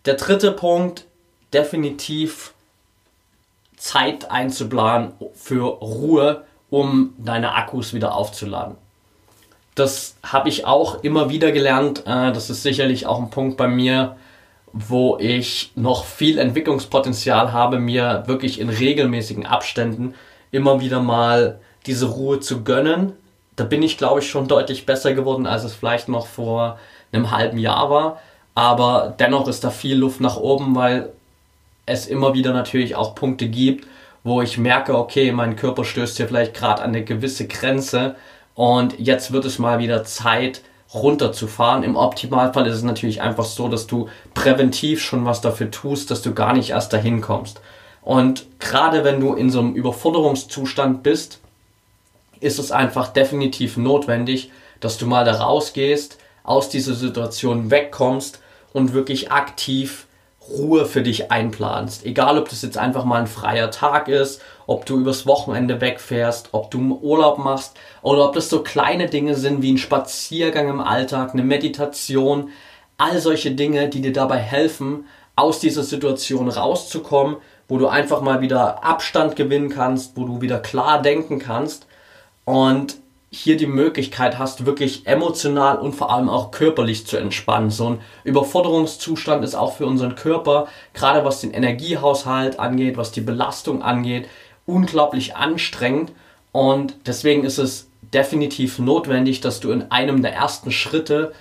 Der 0.04 0.14
dritte 0.14 0.52
Punkt, 0.52 1.04
definitiv 1.52 2.54
Zeit 3.76 4.30
einzuplanen 4.30 5.12
für 5.34 5.64
Ruhe, 5.64 6.44
um 6.70 7.14
deine 7.18 7.54
Akkus 7.54 7.92
wieder 7.92 8.14
aufzuladen. 8.14 8.76
Das 9.74 10.16
habe 10.22 10.48
ich 10.48 10.64
auch 10.64 11.02
immer 11.02 11.30
wieder 11.30 11.50
gelernt. 11.50 12.00
Äh, 12.06 12.32
das 12.32 12.50
ist 12.50 12.62
sicherlich 12.62 13.06
auch 13.06 13.18
ein 13.18 13.30
Punkt 13.30 13.56
bei 13.56 13.68
mir, 13.68 14.16
wo 14.72 15.18
ich 15.18 15.72
noch 15.74 16.04
viel 16.04 16.38
Entwicklungspotenzial 16.38 17.52
habe, 17.52 17.78
mir 17.78 18.24
wirklich 18.26 18.60
in 18.60 18.68
regelmäßigen 18.68 19.46
Abständen 19.46 20.14
immer 20.50 20.80
wieder 20.80 21.00
mal 21.00 21.60
diese 21.86 22.06
Ruhe 22.06 22.40
zu 22.40 22.62
gönnen. 22.62 23.12
Da 23.56 23.64
bin 23.64 23.82
ich, 23.82 23.98
glaube 23.98 24.20
ich, 24.20 24.30
schon 24.30 24.48
deutlich 24.48 24.86
besser 24.86 25.14
geworden, 25.14 25.46
als 25.46 25.64
es 25.64 25.74
vielleicht 25.74 26.08
noch 26.08 26.26
vor 26.26 26.78
einem 27.12 27.30
halben 27.30 27.58
Jahr 27.58 27.90
war. 27.90 28.20
Aber 28.54 29.14
dennoch 29.18 29.48
ist 29.48 29.64
da 29.64 29.70
viel 29.70 29.96
Luft 29.96 30.20
nach 30.20 30.36
oben, 30.36 30.74
weil 30.74 31.10
es 31.86 32.06
immer 32.06 32.34
wieder 32.34 32.52
natürlich 32.52 32.94
auch 32.94 33.14
Punkte 33.14 33.48
gibt, 33.48 33.86
wo 34.24 34.40
ich 34.40 34.58
merke, 34.58 34.96
okay, 34.96 35.32
mein 35.32 35.56
Körper 35.56 35.84
stößt 35.84 36.16
hier 36.16 36.28
vielleicht 36.28 36.54
gerade 36.54 36.82
an 36.82 36.90
eine 36.90 37.04
gewisse 37.04 37.46
Grenze 37.46 38.14
und 38.54 38.98
jetzt 38.98 39.32
wird 39.32 39.44
es 39.44 39.58
mal 39.58 39.78
wieder 39.78 40.04
Zeit, 40.04 40.62
runterzufahren. 40.94 41.82
Im 41.82 41.96
Optimalfall 41.96 42.66
ist 42.66 42.76
es 42.76 42.82
natürlich 42.82 43.22
einfach 43.22 43.44
so, 43.44 43.68
dass 43.68 43.86
du 43.86 44.08
präventiv 44.34 45.02
schon 45.02 45.24
was 45.24 45.40
dafür 45.40 45.70
tust, 45.70 46.10
dass 46.10 46.22
du 46.22 46.34
gar 46.34 46.52
nicht 46.52 46.70
erst 46.70 46.92
dahin 46.92 47.20
kommst. 47.20 47.60
Und 48.02 48.46
gerade 48.58 49.04
wenn 49.04 49.20
du 49.20 49.34
in 49.34 49.50
so 49.50 49.60
einem 49.60 49.74
Überforderungszustand 49.74 51.02
bist, 51.02 51.40
ist 52.40 52.58
es 52.58 52.72
einfach 52.72 53.08
definitiv 53.08 53.76
notwendig, 53.76 54.50
dass 54.80 54.98
du 54.98 55.06
mal 55.06 55.24
da 55.24 55.36
rausgehst, 55.36 56.18
aus 56.42 56.68
dieser 56.68 56.94
Situation 56.94 57.70
wegkommst 57.70 58.40
und 58.72 58.92
wirklich 58.92 59.30
aktiv 59.30 60.06
Ruhe 60.48 60.86
für 60.86 61.02
dich 61.02 61.30
einplanst. 61.30 62.04
Egal, 62.04 62.36
ob 62.36 62.48
das 62.48 62.62
jetzt 62.62 62.76
einfach 62.76 63.04
mal 63.04 63.20
ein 63.20 63.26
freier 63.28 63.70
Tag 63.70 64.08
ist, 64.08 64.40
ob 64.66 64.86
du 64.86 64.98
übers 64.98 65.26
Wochenende 65.26 65.80
wegfährst, 65.80 66.50
ob 66.52 66.70
du 66.70 66.98
Urlaub 67.00 67.38
machst 67.38 67.76
oder 68.02 68.26
ob 68.26 68.34
das 68.34 68.48
so 68.48 68.62
kleine 68.62 69.08
Dinge 69.08 69.34
sind 69.34 69.62
wie 69.62 69.72
ein 69.72 69.78
Spaziergang 69.78 70.68
im 70.68 70.80
Alltag, 70.80 71.32
eine 71.32 71.42
Meditation, 71.42 72.50
all 72.98 73.20
solche 73.20 73.52
Dinge, 73.52 73.88
die 73.88 74.00
dir 74.00 74.12
dabei 74.12 74.38
helfen, 74.38 75.06
aus 75.34 75.58
dieser 75.58 75.82
Situation 75.82 76.48
rauszukommen, 76.48 77.36
wo 77.68 77.78
du 77.78 77.88
einfach 77.88 78.20
mal 78.20 78.40
wieder 78.40 78.84
Abstand 78.84 79.36
gewinnen 79.36 79.70
kannst, 79.70 80.16
wo 80.16 80.24
du 80.24 80.40
wieder 80.40 80.58
klar 80.58 81.00
denken 81.00 81.38
kannst 81.38 81.86
und 82.44 82.96
hier 83.34 83.56
die 83.56 83.66
Möglichkeit 83.66 84.38
hast, 84.38 84.66
wirklich 84.66 85.06
emotional 85.06 85.78
und 85.78 85.94
vor 85.94 86.12
allem 86.12 86.28
auch 86.28 86.50
körperlich 86.50 87.06
zu 87.06 87.16
entspannen. 87.16 87.70
So 87.70 87.88
ein 87.88 88.00
Überforderungszustand 88.24 89.42
ist 89.42 89.54
auch 89.54 89.72
für 89.72 89.86
unseren 89.86 90.16
Körper, 90.16 90.68
gerade 90.92 91.24
was 91.24 91.40
den 91.40 91.52
Energiehaushalt 91.52 92.60
angeht, 92.60 92.98
was 92.98 93.10
die 93.10 93.22
Belastung 93.22 93.80
angeht, 93.82 94.28
unglaublich 94.66 95.36
anstrengend. 95.36 96.12
Und 96.52 96.94
deswegen 97.06 97.44
ist 97.44 97.58
es 97.58 97.88
definitiv 98.12 98.78
notwendig, 98.78 99.40
dass 99.40 99.60
du 99.60 99.70
in 99.70 99.90
einem 99.90 100.22
der 100.22 100.34
ersten 100.34 100.70
Schritte 100.70 101.32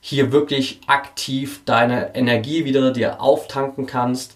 hier 0.00 0.32
wirklich 0.32 0.80
aktiv 0.86 1.60
deine 1.64 2.14
Energie 2.14 2.64
wieder 2.64 2.90
dir 2.92 3.20
auftanken 3.20 3.86
kannst, 3.86 4.34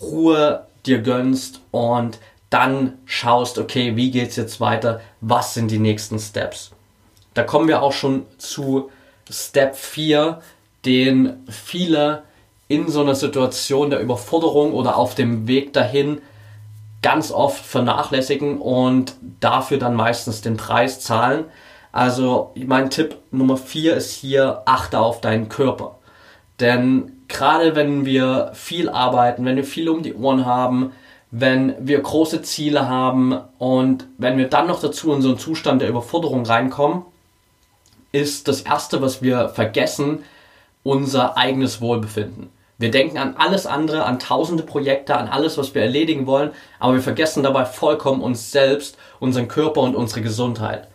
Ruhe 0.00 0.66
dir 0.86 1.00
gönnst 1.00 1.60
und 1.70 2.18
dann 2.48 2.98
schaust, 3.04 3.58
okay, 3.58 3.96
wie 3.96 4.10
geht's 4.10 4.36
jetzt 4.36 4.60
weiter? 4.60 5.00
Was 5.20 5.54
sind 5.54 5.70
die 5.70 5.78
nächsten 5.78 6.18
Steps? 6.18 6.72
Da 7.34 7.44
kommen 7.44 7.68
wir 7.68 7.82
auch 7.82 7.92
schon 7.92 8.26
zu 8.38 8.90
Step 9.30 9.76
4, 9.76 10.40
den 10.84 11.44
viele 11.48 12.24
in 12.66 12.88
so 12.88 13.02
einer 13.02 13.14
Situation 13.14 13.90
der 13.90 14.00
Überforderung 14.00 14.72
oder 14.72 14.96
auf 14.96 15.14
dem 15.14 15.46
Weg 15.46 15.72
dahin 15.72 16.20
ganz 17.02 17.30
oft 17.30 17.64
vernachlässigen 17.64 18.58
und 18.58 19.14
dafür 19.40 19.78
dann 19.78 19.94
meistens 19.94 20.42
den 20.42 20.56
Preis 20.56 21.00
zahlen. 21.00 21.44
Also 21.92 22.52
mein 22.54 22.90
Tipp 22.90 23.16
Nummer 23.30 23.56
4 23.56 23.96
ist 23.96 24.12
hier, 24.12 24.62
achte 24.66 24.98
auf 24.98 25.20
deinen 25.20 25.48
Körper. 25.48 25.98
Denn 26.60 27.12
gerade 27.28 27.74
wenn 27.74 28.04
wir 28.04 28.50
viel 28.54 28.88
arbeiten, 28.88 29.44
wenn 29.44 29.56
wir 29.56 29.64
viel 29.64 29.88
um 29.88 30.02
die 30.02 30.14
Ohren 30.14 30.44
haben, 30.44 30.92
wenn 31.30 31.74
wir 31.78 32.00
große 32.00 32.42
Ziele 32.42 32.88
haben 32.88 33.38
und 33.58 34.06
wenn 34.18 34.36
wir 34.36 34.48
dann 34.48 34.66
noch 34.66 34.80
dazu 34.80 35.12
in 35.12 35.22
so 35.22 35.28
einen 35.28 35.38
Zustand 35.38 35.80
der 35.80 35.88
Überforderung 35.88 36.44
reinkommen, 36.44 37.04
ist 38.12 38.48
das 38.48 38.62
Erste, 38.62 39.00
was 39.00 39.22
wir 39.22 39.48
vergessen, 39.48 40.24
unser 40.82 41.36
eigenes 41.36 41.80
Wohlbefinden. 41.80 42.50
Wir 42.80 42.90
denken 42.90 43.18
an 43.18 43.36
alles 43.36 43.66
andere, 43.66 44.06
an 44.06 44.18
tausende 44.18 44.62
Projekte, 44.62 45.14
an 45.14 45.28
alles, 45.28 45.58
was 45.58 45.74
wir 45.74 45.82
erledigen 45.82 46.26
wollen, 46.26 46.50
aber 46.78 46.94
wir 46.94 47.02
vergessen 47.02 47.42
dabei 47.42 47.66
vollkommen 47.66 48.22
uns 48.22 48.52
selbst, 48.52 48.96
unseren 49.18 49.48
Körper 49.48 49.82
und 49.82 49.94
unsere 49.94 50.22
Gesundheit. 50.22 50.88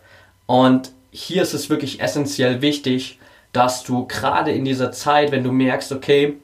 Und 0.46 0.90
hier 1.12 1.42
ist 1.42 1.54
es 1.54 1.70
wirklich 1.70 2.00
essentiell 2.00 2.60
wichtig, 2.60 3.20
dass 3.52 3.84
du 3.84 4.04
gerade 4.08 4.50
in 4.50 4.64
dieser 4.64 4.90
Zeit, 4.90 5.30
wenn 5.30 5.44
du 5.44 5.52
merkst, 5.52 5.92
okay, 5.92 6.34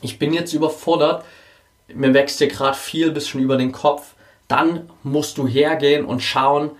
ich 0.00 0.20
bin 0.20 0.32
jetzt 0.32 0.52
überfordert, 0.52 1.24
mir 1.92 2.14
wächst 2.14 2.38
hier 2.38 2.46
gerade 2.46 2.76
viel 2.76 3.10
bis 3.10 3.26
schon 3.26 3.40
über 3.40 3.56
den 3.56 3.72
Kopf, 3.72 4.14
dann 4.46 4.88
musst 5.02 5.38
du 5.38 5.48
hergehen 5.48 6.04
und 6.04 6.22
schauen, 6.22 6.70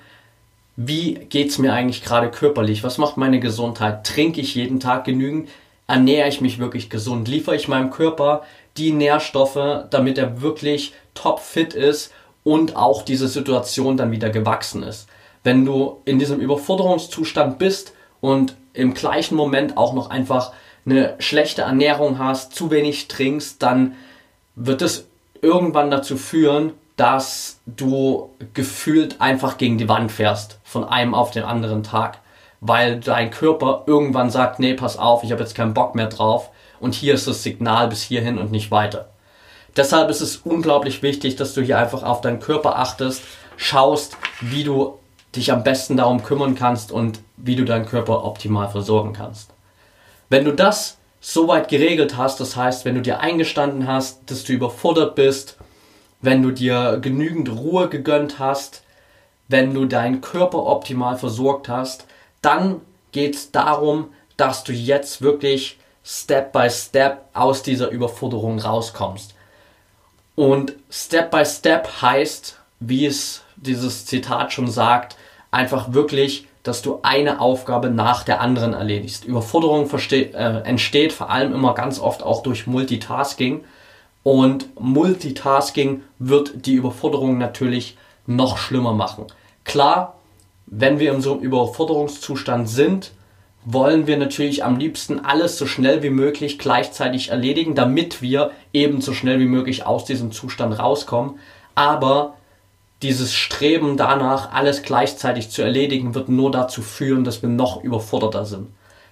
wie 0.77 1.15
geht 1.15 1.49
es 1.49 1.59
mir 1.59 1.73
eigentlich 1.73 2.05
gerade 2.05 2.31
körperlich? 2.31 2.85
Was 2.85 2.97
macht 2.97 3.17
meine 3.17 3.41
Gesundheit? 3.41 4.07
Trinke 4.07 4.41
ich 4.41 4.55
jeden 4.55 4.79
Tag 4.79 5.05
genügend? 5.05 5.49
Ernähre 5.87 6.29
ich 6.29 6.41
mich 6.41 6.59
wirklich 6.59 6.91
gesund? 6.91 7.29
Liefere 7.29 7.57
ich 7.57 7.69
meinem 7.69 7.91
Körper 7.91 8.43
die 8.77 8.93
Nährstoffe, 8.93 9.87
damit 9.91 10.19
er 10.19 10.43
wirklich 10.43 10.95
top 11.15 11.41
fit 11.41 11.75
ist 11.75 12.13
und 12.45 12.77
auch 12.77 13.03
diese 13.03 13.29
Situation 13.29 13.97
dann 13.97 14.11
wieder 14.11 14.31
gewachsen 14.31 14.83
ist? 14.83 15.09
Wenn 15.45 15.65
du 15.65 16.01
in 16.05 16.19
diesem 16.19 16.41
Überforderungszustand 16.41 17.59
bist 17.59 17.93
und 18.21 18.57
im 18.73 18.95
gleichen 18.95 19.37
Moment 19.37 19.77
auch 19.77 19.95
noch 19.95 20.11
einfach 20.11 20.53
eine 20.85 21.15
schlechte 21.19 21.63
Ernährung 21.63 22.19
hast, 22.19 22.55
zu 22.55 22.71
wenig 22.71 23.09
trinkst, 23.09 23.63
dann 23.63 23.95
wird 24.55 24.83
es 24.83 25.07
irgendwann 25.43 25.91
dazu 25.91 26.17
führen, 26.17 26.73
dass 26.97 27.61
du 27.67 28.31
gefühlt 28.55 29.21
einfach 29.21 29.59
gegen 29.59 29.79
die 29.79 29.89
Wand 29.89 30.11
fährst 30.11 30.59
von 30.65 30.85
einem 30.85 31.15
auf 31.15 31.31
den 31.31 31.45
anderen 31.45 31.83
Tag, 31.83 32.19
weil 32.61 33.01
dein 33.01 33.31
Körper 33.31 33.85
irgendwann 33.87 34.31
sagt, 34.31 34.59
nee, 34.59 34.75
pass 34.75 34.99
auf, 34.99 35.23
ich 35.23 35.33
habe 35.33 35.43
jetzt 35.43 35.55
keinen 35.55 35.75
Bock 35.75 35.95
mehr 35.95 36.09
drauf 36.09 36.51
und 36.81 36.95
hier 36.95 37.15
ist 37.15 37.27
das 37.27 37.43
Signal 37.43 37.89
bis 37.89 38.03
hierhin 38.03 38.39
und 38.39 38.51
nicht 38.51 38.71
weiter. 38.71 39.11
Deshalb 39.77 40.09
ist 40.09 40.23
es 40.23 40.39
unglaublich 40.39 41.03
wichtig, 41.03 41.37
dass 41.37 41.53
du 41.55 41.61
hier 41.61 41.79
einfach 41.79 42.03
auf 42.03 42.21
deinen 42.21 42.41
Körper 42.41 42.79
achtest, 42.79 43.23
schaust, 43.57 44.17
wie 44.41 44.65
du 44.65 44.99
dich 45.35 45.53
am 45.53 45.65
besten 45.65 45.97
darum 45.99 46.23
kümmern 46.23 46.55
kannst 46.55 46.93
und 46.93 47.21
wie 47.37 47.57
du 47.57 47.65
deinen 47.65 47.87
Körper 47.87 48.25
optimal 48.25 48.69
versorgen 48.69 49.13
kannst. 49.13 49.51
Wenn 50.31 50.45
du 50.45 50.53
das 50.53 50.97
soweit 51.27 51.69
geregelt 51.69 52.17
hast. 52.17 52.39
Das 52.39 52.55
heißt, 52.55 52.85
wenn 52.85 52.95
du 52.95 53.03
dir 53.03 53.21
eingestanden 53.21 53.89
hast, 53.89 54.31
dass 54.31 54.45
du 54.45 54.53
überfordert 54.53 55.17
bist, 55.17 55.57
wenn 56.21 56.43
du 56.43 56.53
dir 56.53 56.99
genügend 57.03 57.51
Ruhe 57.51 57.89
gegönnt 57.89 58.39
hast, 58.39 58.85
wenn 59.49 59.75
du 59.75 59.87
deinen 59.87 60.21
Körper 60.21 60.65
optimal 60.67 61.19
versorgt 61.19 61.69
hast, 61.69 62.07
dann 62.43 62.81
geht 63.13 63.35
es 63.35 63.51
darum, 63.51 64.09
dass 64.37 64.65
du 64.65 64.73
jetzt 64.73 65.23
wirklich 65.23 65.79
Step 66.05 66.53
by 66.53 66.69
Step 66.71 67.25
aus 67.33 67.63
dieser 67.63 67.89
Überforderung 67.91 68.59
rauskommst. 68.59 69.35
Und 70.35 70.75
Step 70.91 71.31
by 71.31 71.45
Step 71.45 72.03
heißt, 72.03 72.59
wie 72.81 73.07
es 73.07 73.43
dieses 73.57 74.07
Zitat 74.07 74.53
schon 74.53 74.71
sagt, 74.71 75.17
einfach 75.51 75.93
wirklich 75.93 76.47
dass 76.67 76.83
du 76.83 76.99
eine 77.03 77.41
Aufgabe 77.41 77.91
nach 77.91 78.25
der 78.25 78.41
anderen 78.41 78.73
erledigst. 78.73 79.25
Überforderung 79.25 79.89
äh, 79.89 80.63
entsteht 80.65 81.13
vor 81.13 81.31
allem 81.31 81.55
immer 81.55 81.75
ganz 81.75 82.01
oft 82.01 82.25
auch 82.25 82.43
durch 82.43 82.67
Multitasking. 82.67 83.65
Und 84.25 84.69
Multitasking 84.81 86.03
wird 86.19 86.67
die 86.67 86.75
Überforderung 86.75 87.39
natürlich 87.39 87.97
noch 88.27 88.59
schlimmer 88.59 88.93
machen. 88.93 89.27
Klar, 89.63 90.16
wenn 90.67 90.99
wir 90.99 91.13
in 91.13 91.21
so 91.21 91.35
einem 91.35 91.43
Überforderungszustand 91.43 92.69
sind, 92.69 93.13
wollen 93.65 94.07
wir 94.07 94.17
natürlich 94.17 94.65
am 94.65 94.77
liebsten 94.77 95.25
alles 95.25 95.59
so 95.59 95.67
schnell 95.67 96.03
wie 96.03 96.11
möglich 96.11 96.59
gleichzeitig 96.59 97.31
erledigen, 97.31 97.75
damit 97.75 98.23
wir 98.23 98.53
eben 98.73 99.01
so 99.01 99.13
schnell 99.13 99.41
wie 99.41 99.47
möglich 99.47 99.85
aus 99.85 100.05
diesem 100.05 100.31
Zustand 100.31 100.79
rauskommen. 100.79 101.41
Aber 101.75 102.35
dieses 103.03 103.35
Streben 103.35 103.97
danach, 103.97 104.53
alles 104.53 104.83
gleichzeitig 104.83 105.51
zu 105.51 105.63
erledigen, 105.63 106.15
wird 106.15 106.29
nur 106.29 106.51
dazu 106.51 106.81
führen, 106.81 107.25
dass 107.25 107.43
wir 107.43 107.49
noch 107.49 107.83
überforderter 107.83 108.45
sind. 108.45 108.69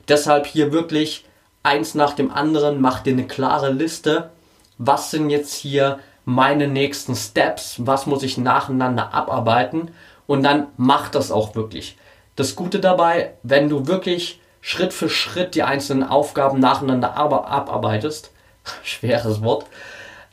Deshalb 0.09 0.47
hier 0.47 0.73
wirklich 0.73 1.25
eins 1.63 1.95
nach 1.95 2.13
dem 2.13 2.31
anderen, 2.31 2.81
mach 2.81 3.01
dir 3.01 3.13
eine 3.13 3.27
klare 3.27 3.71
Liste. 3.71 4.31
Was 4.79 5.11
sind 5.11 5.31
jetzt 5.31 5.53
hier 5.55 5.99
meine 6.25 6.69
nächsten 6.69 7.15
Steps? 7.15 7.77
Was 7.79 8.07
muss 8.07 8.23
ich 8.23 8.39
nacheinander 8.39 9.13
abarbeiten? 9.13 9.91
Und 10.27 10.43
dann 10.43 10.69
mach 10.77 11.09
das 11.09 11.31
auch 11.31 11.55
wirklich. 11.55 11.97
Das 12.37 12.57
Gute 12.57 12.81
dabei, 12.81 13.35
wenn 13.43 13.69
du 13.69 13.87
wirklich 13.87 14.41
Schritt 14.61 14.93
für 14.93 15.11
Schritt 15.11 15.55
die 15.55 15.63
einzelnen 15.63 16.05
Aufgaben 16.05 16.59
nacheinander 16.59 17.17
abarbeitest, 17.17 18.33
schweres 18.83 19.43
Wort. 19.43 19.67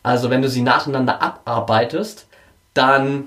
Also 0.04 0.30
wenn 0.30 0.42
du 0.42 0.50
sie 0.50 0.62
nacheinander 0.62 1.22
abarbeitest, 1.22 2.28
dann 2.74 3.26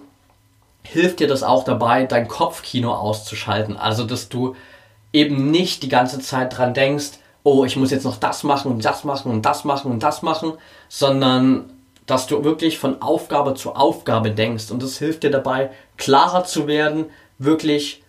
hilft 0.82 1.20
dir 1.20 1.28
das 1.28 1.42
auch 1.42 1.64
dabei, 1.64 2.04
dein 2.04 2.28
Kopfkino 2.28 2.94
auszuschalten. 2.94 3.76
Also 3.76 4.04
dass 4.04 4.28
du 4.28 4.56
eben 5.12 5.50
nicht 5.50 5.82
die 5.82 5.88
ganze 5.88 6.20
Zeit 6.20 6.56
dran 6.56 6.74
denkst, 6.74 7.18
oh, 7.42 7.64
ich 7.64 7.76
muss 7.76 7.90
jetzt 7.90 8.04
noch 8.04 8.16
das 8.16 8.42
machen 8.42 8.72
und 8.72 8.84
das 8.84 9.04
machen 9.04 9.30
und 9.30 9.42
das 9.42 9.64
machen 9.64 9.92
und 9.92 10.02
das 10.02 10.22
machen, 10.22 10.54
sondern 10.88 11.73
dass 12.06 12.26
du 12.26 12.44
wirklich 12.44 12.78
von 12.78 13.00
Aufgabe 13.02 13.54
zu 13.54 13.74
Aufgabe 13.74 14.30
denkst. 14.30 14.70
Und 14.70 14.82
das 14.82 14.98
hilft 14.98 15.22
dir 15.22 15.30
dabei, 15.30 15.70
klarer 15.96 16.44
zu 16.44 16.66
werden, 16.66 17.06
wirklich 17.38 18.02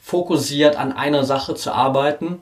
fokussiert 0.00 0.76
an 0.76 0.92
einer 0.92 1.24
Sache 1.24 1.54
zu 1.54 1.72
arbeiten 1.72 2.40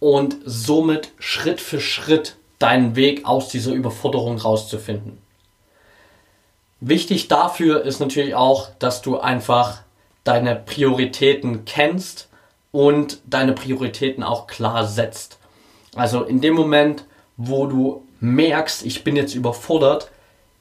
und 0.00 0.36
somit 0.44 1.12
Schritt 1.18 1.60
für 1.60 1.80
Schritt 1.80 2.36
deinen 2.58 2.96
Weg 2.96 3.26
aus 3.26 3.48
dieser 3.48 3.72
Überforderung 3.72 4.38
rauszufinden. 4.38 5.18
Wichtig 6.80 7.28
dafür 7.28 7.82
ist 7.82 7.98
natürlich 7.98 8.34
auch, 8.34 8.68
dass 8.78 9.02
du 9.02 9.18
einfach 9.18 9.78
deine 10.22 10.54
Prioritäten 10.54 11.64
kennst 11.64 12.28
und 12.70 13.18
deine 13.26 13.52
Prioritäten 13.52 14.22
auch 14.22 14.46
klar 14.46 14.86
setzt. 14.86 15.38
Also 15.96 16.22
in 16.22 16.40
dem 16.40 16.54
Moment, 16.54 17.04
wo 17.36 17.66
du 17.66 18.04
merkst, 18.20 18.84
ich 18.84 19.02
bin 19.02 19.16
jetzt 19.16 19.34
überfordert, 19.34 20.10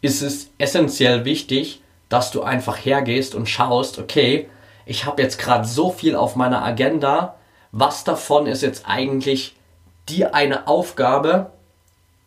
ist 0.08 0.22
es 0.22 0.50
essentiell 0.58 1.26
wichtig, 1.26 1.82
dass 2.08 2.32
du 2.32 2.42
einfach 2.42 2.78
hergehst 2.78 3.36
und 3.36 3.50
schaust, 3.50 4.00
okay, 4.00 4.48
ich 4.86 5.06
habe 5.06 5.22
jetzt 5.22 5.38
gerade 5.38 5.68
so 5.68 5.92
viel 5.92 6.16
auf 6.16 6.38
meiner 6.38 6.64
Agenda, 6.64 7.36
was 7.74 8.06
davon 8.06 8.48
ist 8.48 8.62
jetzt 8.62 8.86
eigentlich 8.88 9.58
die 10.08 10.26
eine 10.26 10.66
Aufgabe, 10.70 11.52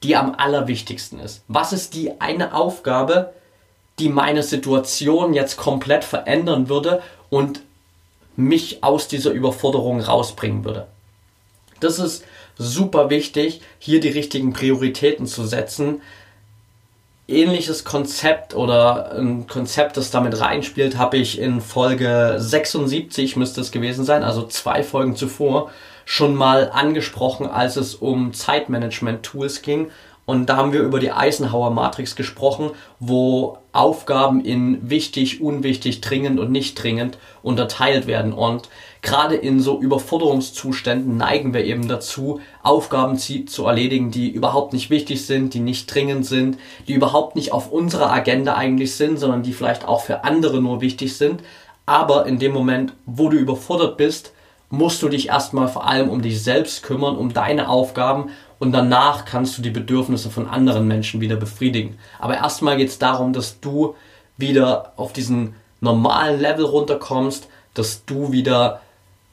die 0.02 0.14
am 0.14 0.34
allerwichtigsten 0.34 1.20
ist? 1.20 1.42
Was 1.48 1.72
ist 1.72 1.94
die 1.94 2.20
eine 2.20 2.54
Aufgabe, 2.54 3.32
die 3.98 4.10
meine 4.10 4.42
Situation 4.42 5.32
jetzt 5.32 5.56
komplett 5.56 6.04
verändern 6.04 6.68
würde 6.68 7.02
und 7.30 7.62
mich 8.36 8.84
aus 8.84 9.08
dieser 9.08 9.30
Überforderung 9.30 10.00
rausbringen 10.00 10.66
würde? 10.66 10.86
Das 11.80 11.98
ist 11.98 12.24
super 12.58 13.08
wichtig, 13.08 13.62
hier 13.78 14.00
die 14.00 14.10
richtigen 14.10 14.52
Prioritäten 14.52 15.26
zu 15.26 15.46
setzen, 15.46 16.02
ähnliches 17.30 17.84
Konzept 17.84 18.54
oder 18.54 19.12
ein 19.12 19.46
Konzept, 19.46 19.96
das 19.96 20.10
damit 20.10 20.40
reinspielt, 20.40 20.98
habe 20.98 21.16
ich 21.16 21.38
in 21.38 21.60
Folge 21.60 22.36
76 22.38 23.36
müsste 23.36 23.60
es 23.60 23.70
gewesen 23.70 24.04
sein, 24.04 24.22
also 24.22 24.46
zwei 24.46 24.82
Folgen 24.82 25.16
zuvor, 25.16 25.70
schon 26.04 26.34
mal 26.34 26.70
angesprochen, 26.72 27.46
als 27.46 27.76
es 27.76 27.94
um 27.94 28.32
Zeitmanagement-Tools 28.32 29.62
ging. 29.62 29.90
Und 30.26 30.46
da 30.46 30.56
haben 30.56 30.72
wir 30.72 30.82
über 30.82 31.00
die 31.00 31.12
Eisenhower 31.12 31.70
Matrix 31.70 32.14
gesprochen, 32.14 32.70
wo 33.00 33.58
Aufgaben 33.72 34.44
in 34.44 34.88
wichtig, 34.88 35.40
unwichtig, 35.40 36.00
dringend 36.00 36.38
und 36.38 36.52
nicht 36.52 36.80
dringend 36.80 37.18
unterteilt 37.42 38.06
werden. 38.06 38.32
Und 38.32 38.68
gerade 39.02 39.34
in 39.34 39.60
so 39.60 39.80
Überforderungszuständen 39.80 41.16
neigen 41.16 41.54
wir 41.54 41.64
eben 41.64 41.88
dazu, 41.88 42.40
Aufgaben 42.62 43.18
zu 43.18 43.64
erledigen, 43.64 44.10
die 44.10 44.30
überhaupt 44.30 44.72
nicht 44.72 44.90
wichtig 44.90 45.26
sind, 45.26 45.54
die 45.54 45.60
nicht 45.60 45.92
dringend 45.92 46.26
sind, 46.26 46.58
die 46.86 46.94
überhaupt 46.94 47.36
nicht 47.36 47.52
auf 47.52 47.70
unserer 47.72 48.12
Agenda 48.12 48.54
eigentlich 48.54 48.94
sind, 48.94 49.18
sondern 49.18 49.42
die 49.42 49.52
vielleicht 49.52 49.86
auch 49.86 50.02
für 50.02 50.24
andere 50.24 50.60
nur 50.60 50.80
wichtig 50.80 51.16
sind. 51.16 51.42
Aber 51.86 52.26
in 52.26 52.38
dem 52.38 52.52
Moment, 52.52 52.92
wo 53.06 53.28
du 53.28 53.36
überfordert 53.36 53.96
bist, 53.96 54.32
musst 54.68 55.02
du 55.02 55.08
dich 55.08 55.28
erstmal 55.28 55.68
vor 55.68 55.86
allem 55.86 56.08
um 56.08 56.22
dich 56.22 56.42
selbst 56.42 56.82
kümmern, 56.82 57.16
um 57.16 57.32
deine 57.32 57.68
Aufgaben 57.68 58.30
und 58.60 58.72
danach 58.72 59.24
kannst 59.24 59.58
du 59.58 59.62
die 59.62 59.70
Bedürfnisse 59.70 60.30
von 60.30 60.46
anderen 60.46 60.86
Menschen 60.86 61.20
wieder 61.20 61.36
befriedigen. 61.36 61.98
Aber 62.18 62.36
erstmal 62.36 62.76
geht 62.76 62.90
es 62.90 62.98
darum, 62.98 63.32
dass 63.32 63.58
du 63.60 63.94
wieder 64.36 64.92
auf 64.96 65.12
diesen 65.12 65.54
normalen 65.80 66.40
Level 66.40 66.66
runterkommst, 66.66 67.48
dass 67.74 68.04
du 68.04 68.32
wieder 68.32 68.82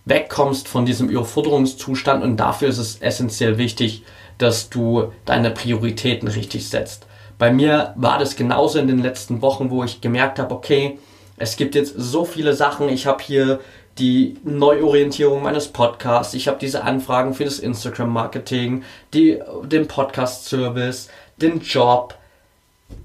wegkommst 0.07 0.67
von 0.67 0.85
diesem 0.85 1.09
Überforderungszustand 1.09 2.23
und 2.23 2.37
dafür 2.37 2.69
ist 2.69 2.77
es 2.77 3.01
essentiell 3.01 3.57
wichtig, 3.57 4.03
dass 4.37 4.69
du 4.69 5.11
deine 5.25 5.51
Prioritäten 5.51 6.27
richtig 6.27 6.69
setzt. 6.69 7.07
Bei 7.37 7.51
mir 7.51 7.93
war 7.95 8.17
das 8.17 8.35
genauso 8.35 8.79
in 8.79 8.87
den 8.87 8.99
letzten 8.99 9.41
Wochen, 9.41 9.69
wo 9.69 9.83
ich 9.83 10.01
gemerkt 10.01 10.39
habe, 10.39 10.53
okay, 10.53 10.97
es 11.37 11.55
gibt 11.55 11.75
jetzt 11.75 11.93
so 11.97 12.25
viele 12.25 12.53
Sachen. 12.53 12.89
Ich 12.89 13.05
habe 13.05 13.21
hier 13.23 13.59
die 13.99 14.37
Neuorientierung 14.43 15.43
meines 15.43 15.67
Podcasts, 15.67 16.33
ich 16.33 16.47
habe 16.47 16.59
diese 16.59 16.83
Anfragen 16.83 17.33
für 17.33 17.45
das 17.45 17.59
Instagram-Marketing, 17.59 18.83
den 19.13 19.87
Podcast-Service, 19.87 21.09
den 21.37 21.61
Job, 21.61 22.15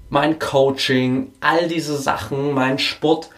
mein 0.09 0.39
Coaching, 0.39 1.33
all 1.39 1.67
diese 1.67 1.97
Sachen, 1.97 2.53
mein 2.53 2.77
Sport 2.79 3.29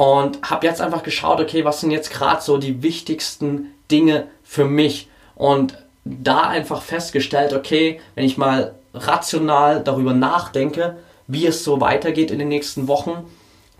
und 0.00 0.40
habe 0.40 0.66
jetzt 0.66 0.80
einfach 0.80 1.02
geschaut, 1.02 1.40
okay, 1.40 1.66
was 1.66 1.82
sind 1.82 1.90
jetzt 1.90 2.10
gerade 2.10 2.40
so 2.40 2.56
die 2.56 2.82
wichtigsten 2.82 3.74
Dinge 3.90 4.28
für 4.42 4.64
mich 4.64 5.10
und 5.34 5.76
da 6.06 6.40
einfach 6.40 6.80
festgestellt, 6.80 7.52
okay, 7.52 8.00
wenn 8.14 8.24
ich 8.24 8.38
mal 8.38 8.76
rational 8.94 9.84
darüber 9.84 10.14
nachdenke, 10.14 10.96
wie 11.26 11.44
es 11.44 11.64
so 11.64 11.82
weitergeht 11.82 12.30
in 12.30 12.38
den 12.38 12.48
nächsten 12.48 12.88
Wochen, 12.88 13.26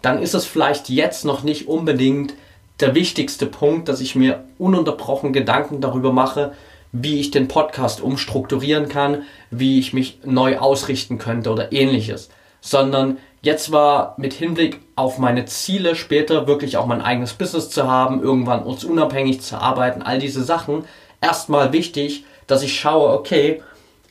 dann 0.02 0.20
ist 0.20 0.34
es 0.34 0.44
vielleicht 0.44 0.90
jetzt 0.90 1.24
noch 1.24 1.42
nicht 1.42 1.68
unbedingt 1.68 2.34
der 2.80 2.94
wichtigste 2.94 3.46
Punkt, 3.46 3.88
dass 3.88 4.02
ich 4.02 4.14
mir 4.14 4.44
ununterbrochen 4.58 5.32
Gedanken 5.32 5.80
darüber 5.80 6.12
mache, 6.12 6.52
wie 6.92 7.18
ich 7.18 7.30
den 7.30 7.48
Podcast 7.48 8.02
umstrukturieren 8.02 8.90
kann, 8.90 9.22
wie 9.50 9.78
ich 9.78 9.94
mich 9.94 10.18
neu 10.26 10.58
ausrichten 10.58 11.16
könnte 11.16 11.50
oder 11.50 11.72
ähnliches. 11.72 12.28
Sondern 12.60 13.16
jetzt 13.42 13.72
war 13.72 14.14
mit 14.16 14.32
Hinblick 14.32 14.80
auf 14.96 15.18
meine 15.18 15.44
Ziele 15.46 15.96
später 15.96 16.46
wirklich 16.46 16.76
auch 16.76 16.86
mein 16.86 17.00
eigenes 17.00 17.34
Business 17.34 17.70
zu 17.70 17.88
haben, 17.88 18.22
irgendwann 18.22 18.62
unabhängig 18.62 19.40
zu 19.40 19.56
arbeiten, 19.56 20.02
all 20.02 20.18
diese 20.18 20.42
Sachen, 20.44 20.84
erstmal 21.20 21.72
wichtig, 21.72 22.24
dass 22.46 22.62
ich 22.62 22.78
schaue, 22.78 23.12
okay, 23.12 23.62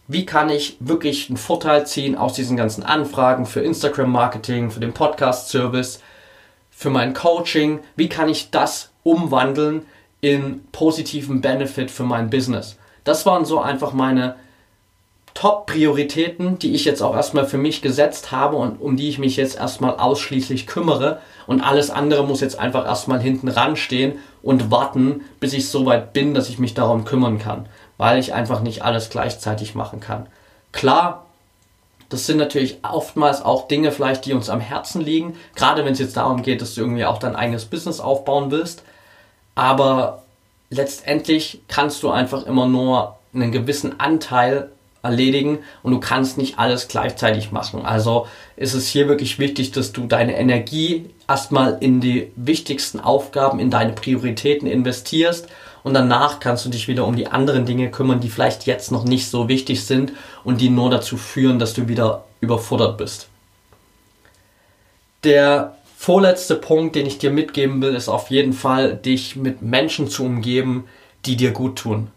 wie 0.07 0.25
kann 0.25 0.49
ich 0.49 0.77
wirklich 0.79 1.29
einen 1.29 1.37
Vorteil 1.37 1.85
ziehen 1.85 2.17
aus 2.17 2.33
diesen 2.33 2.57
ganzen 2.57 2.83
Anfragen 2.83 3.45
für 3.45 3.59
Instagram 3.59 4.11
Marketing, 4.11 4.71
für 4.71 4.79
den 4.79 4.93
Podcast 4.93 5.49
Service, 5.49 6.01
für 6.71 6.89
mein 6.89 7.13
Coaching, 7.13 7.79
wie 7.95 8.09
kann 8.09 8.29
ich 8.29 8.49
das 8.49 8.89
umwandeln 9.03 9.85
in 10.21 10.63
positiven 10.71 11.41
Benefit 11.41 11.91
für 11.91 12.03
mein 12.03 12.29
Business. 12.29 12.77
Das 13.03 13.25
waren 13.25 13.45
so 13.45 13.59
einfach 13.59 13.93
meine 13.93 14.35
Top-Prioritäten, 15.39 16.59
die 16.59 16.75
ich 16.75 16.83
jetzt 16.83 17.01
auch 17.01 17.15
erstmal 17.15 17.45
für 17.45 17.57
mich 17.57 17.81
gesetzt 17.81 18.33
habe 18.33 18.57
und 18.57 18.81
um 18.81 18.97
die 18.97 19.07
ich 19.07 19.19
mich 19.19 19.37
jetzt 19.37 19.57
erstmal 19.57 19.95
ausschließlich 19.95 20.67
kümmere. 20.67 21.21
Und 21.47 21.61
alles 21.61 21.91
andere 21.91 22.25
muss 22.25 22.41
jetzt 22.41 22.59
einfach 22.59 22.85
erstmal 22.85 23.21
hinten 23.21 23.47
ranstehen 23.47 24.19
und 24.43 24.69
warten, 24.69 25.21
bis 25.39 25.53
ich 25.53 25.69
so 25.69 25.85
weit 25.85 26.11
bin, 26.11 26.33
dass 26.33 26.49
ich 26.49 26.59
mich 26.59 26.73
darum 26.73 27.05
kümmern 27.05 27.39
kann, 27.39 27.69
weil 27.95 28.19
ich 28.19 28.33
einfach 28.33 28.59
nicht 28.59 28.83
alles 28.83 29.09
gleichzeitig 29.09 29.75
machen 29.75 30.01
kann. 30.01 30.27
Klar, 30.73 31.25
das 32.09 32.25
sind 32.25 32.35
natürlich 32.35 32.79
oftmals 32.83 33.41
auch 33.41 33.69
Dinge 33.69 33.93
vielleicht, 33.93 34.25
die 34.25 34.33
uns 34.33 34.49
am 34.49 34.59
Herzen 34.59 34.99
liegen. 34.99 35.37
Gerade 35.55 35.85
wenn 35.85 35.93
es 35.93 35.99
jetzt 35.99 36.17
darum 36.17 36.41
geht, 36.41 36.61
dass 36.61 36.75
du 36.75 36.81
irgendwie 36.81 37.05
auch 37.05 37.17
dein 37.17 37.37
eigenes 37.37 37.63
Business 37.63 38.01
aufbauen 38.01 38.51
willst. 38.51 38.83
Aber 39.55 40.23
letztendlich 40.69 41.61
kannst 41.69 42.03
du 42.03 42.09
einfach 42.09 42.45
immer 42.45 42.65
nur 42.67 43.15
einen 43.33 43.53
gewissen 43.53 44.01
Anteil 44.01 44.69
erledigen 45.01 45.59
und 45.83 45.91
du 45.91 45.99
kannst 45.99 46.37
nicht 46.37 46.59
alles 46.59 46.87
gleichzeitig 46.87 47.51
machen. 47.51 47.85
Also 47.85 48.27
ist 48.55 48.73
es 48.73 48.87
hier 48.87 49.07
wirklich 49.07 49.39
wichtig, 49.39 49.71
dass 49.71 49.91
du 49.91 50.05
deine 50.07 50.37
Energie 50.37 51.09
erstmal 51.27 51.77
in 51.79 52.01
die 52.01 52.31
wichtigsten 52.35 52.99
Aufgaben, 52.99 53.59
in 53.59 53.69
deine 53.69 53.93
Prioritäten 53.93 54.67
investierst 54.67 55.47
und 55.83 55.93
danach 55.93 56.39
kannst 56.39 56.65
du 56.65 56.69
dich 56.69 56.87
wieder 56.87 57.05
um 57.05 57.15
die 57.15 57.27
anderen 57.27 57.65
Dinge 57.65 57.89
kümmern, 57.89 58.19
die 58.19 58.29
vielleicht 58.29 58.65
jetzt 58.65 58.91
noch 58.91 59.05
nicht 59.05 59.29
so 59.29 59.47
wichtig 59.47 59.85
sind 59.85 60.11
und 60.43 60.59
die 60.61 60.69
nur 60.69 60.89
dazu 60.89 61.17
führen, 61.17 61.59
dass 61.59 61.73
du 61.73 61.87
wieder 61.87 62.25
überfordert 62.41 62.97
bist. 62.97 63.27
Der 65.23 65.77
vorletzte 65.97 66.55
Punkt, 66.55 66.95
den 66.95 67.05
ich 67.05 67.17
dir 67.17 67.31
mitgeben 67.31 67.81
will, 67.81 67.95
ist 67.95 68.09
auf 68.09 68.29
jeden 68.29 68.53
Fall, 68.53 68.95
dich 68.95 69.35
mit 69.35 69.61
Menschen 69.61 70.09
zu 70.09 70.23
umgeben, 70.23 70.85
die 71.25 71.35
dir 71.35 71.51
gut 71.51 71.77
tun. 71.77 72.07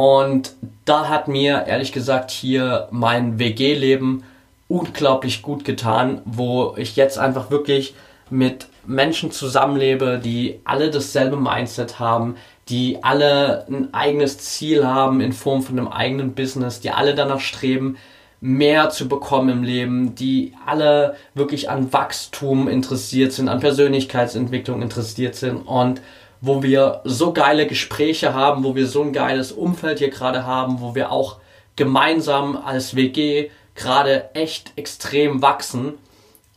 Und 0.00 0.54
da 0.86 1.10
hat 1.10 1.28
mir 1.28 1.66
ehrlich 1.66 1.92
gesagt 1.92 2.30
hier 2.30 2.88
mein 2.90 3.38
WG-Leben 3.38 4.22
unglaublich 4.66 5.42
gut 5.42 5.62
getan, 5.66 6.22
wo 6.24 6.72
ich 6.78 6.96
jetzt 6.96 7.18
einfach 7.18 7.50
wirklich 7.50 7.92
mit 8.30 8.68
Menschen 8.86 9.30
zusammenlebe, 9.30 10.18
die 10.24 10.60
alle 10.64 10.90
dasselbe 10.90 11.36
Mindset 11.36 11.98
haben, 11.98 12.36
die 12.70 13.04
alle 13.04 13.66
ein 13.68 13.92
eigenes 13.92 14.38
Ziel 14.38 14.86
haben 14.86 15.20
in 15.20 15.34
Form 15.34 15.60
von 15.60 15.78
einem 15.78 15.88
eigenen 15.88 16.32
Business, 16.32 16.80
die 16.80 16.92
alle 16.92 17.14
danach 17.14 17.40
streben, 17.40 17.98
mehr 18.40 18.88
zu 18.88 19.06
bekommen 19.06 19.50
im 19.50 19.62
Leben, 19.64 20.14
die 20.14 20.54
alle 20.64 21.14
wirklich 21.34 21.68
an 21.68 21.92
Wachstum 21.92 22.68
interessiert 22.68 23.34
sind, 23.34 23.50
an 23.50 23.60
Persönlichkeitsentwicklung 23.60 24.80
interessiert 24.80 25.34
sind. 25.34 25.58
Und 25.58 26.00
wo 26.40 26.62
wir 26.62 27.00
so 27.04 27.32
geile 27.32 27.66
Gespräche 27.66 28.34
haben, 28.34 28.64
wo 28.64 28.74
wir 28.74 28.86
so 28.86 29.02
ein 29.02 29.12
geiles 29.12 29.52
Umfeld 29.52 29.98
hier 29.98 30.10
gerade 30.10 30.46
haben, 30.46 30.80
wo 30.80 30.94
wir 30.94 31.12
auch 31.12 31.36
gemeinsam 31.76 32.56
als 32.56 32.96
WG 32.96 33.50
gerade 33.74 34.34
echt 34.34 34.72
extrem 34.76 35.42
wachsen. 35.42 35.94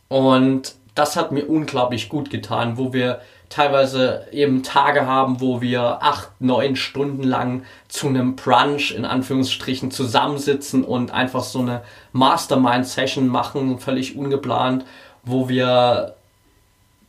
Und 0.08 0.74
das 0.94 1.16
hat 1.16 1.32
mir 1.32 1.46
unglaublich 1.46 2.08
gut 2.08 2.30
getan, 2.30 2.78
wo 2.78 2.92
wir 2.92 3.20
teilweise 3.48 4.26
eben 4.32 4.62
Tage 4.62 5.06
haben, 5.06 5.40
wo 5.40 5.60
wir 5.60 6.02
acht, 6.02 6.30
neun 6.40 6.76
Stunden 6.76 7.22
lang 7.22 7.62
zu 7.88 8.08
einem 8.08 8.36
Brunch 8.36 8.92
in 8.92 9.04
Anführungsstrichen 9.04 9.90
zusammensitzen 9.90 10.84
und 10.84 11.12
einfach 11.12 11.42
so 11.42 11.60
eine 11.60 11.82
Mastermind-Session 12.12 13.28
machen, 13.28 13.78
völlig 13.78 14.16
ungeplant, 14.16 14.84
wo 15.22 15.48
wir 15.48 16.16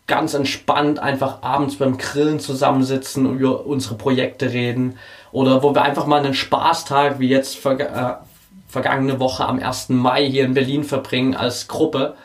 ganz 0.08 0.34
entspannt 0.34 1.00
einfach 1.00 1.42
abends 1.42 1.78
beim 1.78 1.98
Grillen 1.98 2.40
zusammensitzen 2.40 3.26
und 3.26 3.40
über 3.40 3.66
unsere 3.66 3.96
Projekte 3.96 4.52
reden 4.52 4.98
oder 5.32 5.64
wo 5.64 5.74
wir 5.74 5.82
einfach 5.82 6.06
mal 6.06 6.24
einen 6.24 6.34
Spaßtag 6.34 7.20
wie 7.20 7.30
jetzt 7.30 7.58
ver 7.58 7.80
äh, 7.80 8.16
vergangene 8.68 9.20
Woche 9.20 9.46
am 9.46 9.60
1. 9.60 9.90
Mai 9.90 10.30
hier 10.30 10.44
in 10.44 10.54
Berlin 10.54 10.84
verbringen 10.84 11.34
als 11.34 11.68
Gruppe 11.68 12.16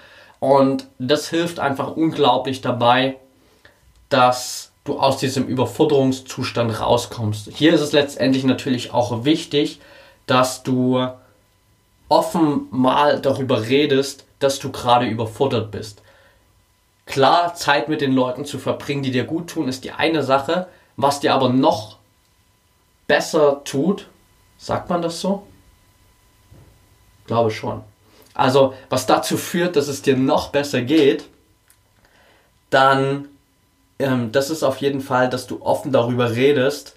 und 0.40 0.86
das 0.98 1.28
hilft 1.28 1.60
einfach 1.60 1.96
unglaublich 1.96 2.60
dabei, 2.60 3.16
dass 4.08 4.72
du 4.84 4.98
aus 4.98 5.18
diesem 5.18 5.46
Überforderungszustand 5.46 6.80
rauskommst. 6.80 7.50
Hier 7.54 7.74
ist 7.74 7.82
es 7.82 7.92
letztendlich 7.92 8.44
natürlich 8.44 8.92
auch 8.92 9.24
wichtig, 9.24 9.80
dass 10.26 10.62
du 10.62 11.06
offen 12.08 12.66
mal 12.70 13.20
darüber 13.20 13.68
redest, 13.68 14.24
dass 14.40 14.58
du 14.58 14.72
gerade 14.72 15.06
überfordert 15.06 15.70
bist. 15.70 16.02
Klar, 17.06 17.54
Zeit 17.54 17.88
mit 17.88 18.00
den 18.00 18.12
Leuten 18.12 18.44
zu 18.44 18.58
verbringen, 18.58 19.02
die 19.02 19.10
dir 19.10 19.24
gut 19.24 19.50
tun, 19.50 19.68
ist 19.68 19.84
die 19.84 19.92
eine 19.92 20.22
Sache. 20.22 20.68
Was 20.96 21.20
dir 21.20 21.34
aber 21.34 21.48
noch 21.48 21.98
besser 23.06 23.62
tut, 23.64 24.08
sagt 24.58 24.88
man 24.88 25.02
das 25.02 25.20
so? 25.20 25.46
Glaube 27.26 27.50
schon. 27.50 27.82
Also, 28.34 28.74
was 28.88 29.06
dazu 29.06 29.36
führt, 29.36 29.76
dass 29.76 29.88
es 29.88 30.02
dir 30.02 30.16
noch 30.16 30.50
besser 30.50 30.82
geht, 30.82 31.24
dann 32.70 33.28
ähm, 34.00 34.32
das 34.32 34.50
ist 34.50 34.62
auf 34.62 34.78
jeden 34.78 35.00
Fall, 35.00 35.28
dass 35.28 35.46
du 35.46 35.62
offen 35.62 35.92
darüber 35.92 36.34
redest 36.34 36.96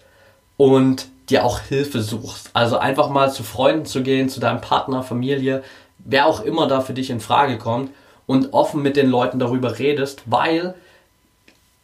und 0.58 1.08
dir 1.30 1.46
auch 1.46 1.60
Hilfe 1.60 2.02
suchst. 2.02 2.50
Also 2.54 2.78
einfach 2.78 3.10
mal 3.10 3.32
zu 3.32 3.44
Freunden 3.44 3.86
zu 3.86 4.04
gehen, 4.04 4.30
zu 4.30 4.40
deinem 4.40 4.62
Partner, 4.62 5.04
Familie, 5.04 5.64
wer 6.00 6.26
auch 6.26 6.42
immer 6.42 6.68
da 6.68 6.82
für 6.82 6.94
dich 6.94 7.10
in 7.10 7.20
Frage 7.20 7.58
kommt 7.58 7.92
und 8.26 8.54
offen 8.54 8.82
mit 8.82 8.96
den 8.96 9.10
Leuten 9.10 9.40
darüber 9.40 9.80
redest, 9.80 10.24
weil 10.26 10.76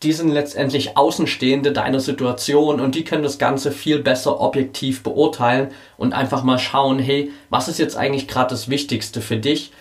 die 0.04 0.13
sind 0.13 0.30
letztendlich 0.30 0.95
Außenstehende 0.95 1.73
deiner 1.73 1.99
Situation 1.99 2.80
und 2.80 2.95
die 2.95 3.04
können 3.04 3.23
das 3.23 3.38
Ganze 3.38 3.71
viel 3.71 3.99
besser 3.99 4.39
objektiv 4.39 5.04
beurteilen 5.04 5.71
und 5.97 6.13
einfach 6.13 6.43
mal 6.43 6.58
schauen, 6.58 6.99
hey, 6.99 7.32
was 7.49 7.67
ist 7.67 7.80
jetzt 7.80 7.97
eigentlich 7.97 8.28
gerade 8.28 8.52
das 8.52 8.69
Wichtigste 8.69 9.19
für 9.19 9.36
dich? 9.36 9.73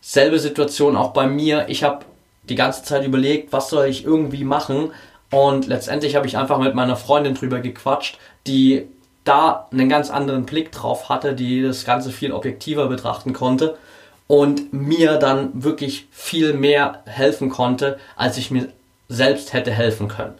Selbe 0.00 0.40
Situation 0.40 0.96
auch 0.96 1.12
bei 1.12 1.28
mir. 1.28 1.66
Ich 1.68 1.84
habe 1.84 2.04
die 2.48 2.56
ganze 2.56 2.82
Zeit 2.82 3.06
überlegt, 3.06 3.52
was 3.52 3.70
soll 3.70 3.86
ich 3.86 4.04
irgendwie 4.04 4.44
machen. 4.44 4.90
Und 5.30 5.66
letztendlich 5.66 6.16
habe 6.16 6.26
ich 6.26 6.36
einfach 6.36 6.58
mit 6.58 6.74
meiner 6.74 6.96
Freundin 6.96 7.34
drüber 7.34 7.60
gequatscht, 7.60 8.18
die 8.46 8.86
da 9.22 9.68
einen 9.70 9.88
ganz 9.88 10.10
anderen 10.10 10.46
Blick 10.46 10.72
drauf 10.72 11.08
hatte, 11.08 11.32
die 11.32 11.62
das 11.62 11.84
Ganze 11.84 12.10
viel 12.10 12.32
objektiver 12.32 12.88
betrachten 12.88 13.32
konnte 13.32 13.78
und 14.26 14.72
mir 14.72 15.18
dann 15.18 15.62
wirklich 15.62 16.06
viel 16.10 16.54
mehr 16.54 17.02
helfen 17.06 17.50
konnte, 17.50 17.98
als 18.16 18.38
ich 18.38 18.50
mir 18.50 18.68
selbst 19.08 19.52
hätte 19.52 19.70
helfen 19.70 20.08
können. 20.08 20.34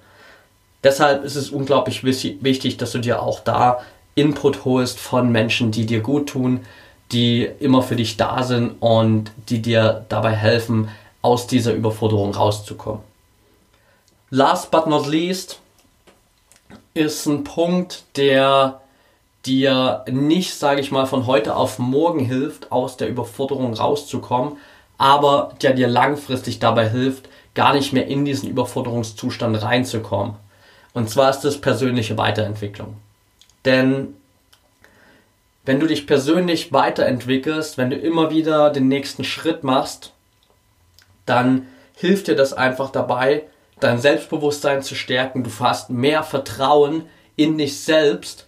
Deshalb 0.83 1.25
ist 1.25 1.37
es 1.37 1.51
unglaublich 1.51 2.05
wichtig, 2.05 2.77
dass 2.77 2.92
du 2.92 2.99
dir 2.99 3.23
auch 3.23 3.40
da 3.40 3.81
Input 4.14 4.64
holst 4.64 4.99
von 4.99 5.31
Menschen, 5.31 5.70
die 5.70 5.87
dir 5.87 6.01
gut 6.01 6.29
tun, 6.29 6.64
die 7.12 7.49
immer 7.61 7.83
für 7.83 7.97
dich 7.97 8.16
da 8.16 8.42
sind 8.42 8.77
und 8.81 9.31
die 9.49 9.61
dir 9.61 10.05
dabei 10.09 10.35
helfen, 10.35 10.88
aus 11.23 11.47
dieser 11.47 11.73
Überforderung 11.73 12.35
rauszukommen. 12.35 13.03
Last 14.31 14.70
but 14.70 14.87
not 14.87 15.07
least 15.07 15.61
ist 16.92 17.27
ein 17.27 17.44
Punkt, 17.44 18.05
der 18.16 18.81
dir 19.47 20.05
nicht, 20.11 20.55
sage 20.55 20.81
ich 20.81 20.91
mal, 20.91 21.07
von 21.07 21.27
heute 21.27 21.57
auf 21.57 21.79
morgen 21.79 22.21
hilft, 22.21 22.73
aus 22.73 22.97
der 22.97 23.09
Überforderung 23.09 23.75
rauszukommen, 23.75 24.57
aber 24.99 25.55
der 25.63 25.73
dir 25.73 25.89
langfristig 25.89 26.59
dabei 26.59 26.89
hilft, 26.89 27.29
gar 27.55 27.75
nicht 27.75 27.93
mehr 27.93 28.07
in 28.07 28.25
diesen 28.25 28.49
Überforderungszustand 28.49 29.63
reinzukommen. 29.63 30.35
Und 30.93 31.11
zwar 31.11 31.31
ist 31.31 31.41
das 31.41 31.61
persönliche 31.61 32.17
Weiterentwicklung. 32.17 32.97
Denn 33.65 34.15
wenn 35.65 35.81
du 35.81 35.87
dich 35.87 36.07
persönlich 36.07 36.73
weiterentwickelst, 36.73 37.79
wenn 37.79 37.91
du 37.91 37.97
immer 37.97 38.31
wieder 38.31 38.71
den 38.71 38.89
nächsten 38.89 39.25
Schritt 39.25 39.65
machst, 39.65 40.13
dann 41.27 41.67
hilft 41.95 42.29
dir 42.29 42.37
das 42.37 42.53
einfach 42.53 42.91
dabei, 42.91 43.45
dein 43.81 43.99
Selbstbewusstsein 43.99 44.83
zu 44.83 44.95
stärken. 44.95 45.43
Du 45.43 45.51
hast 45.61 45.91
mehr 45.91 46.23
Vertrauen 46.23 47.07
in 47.37 47.57
dich 47.59 47.81
selbst, 47.81 48.47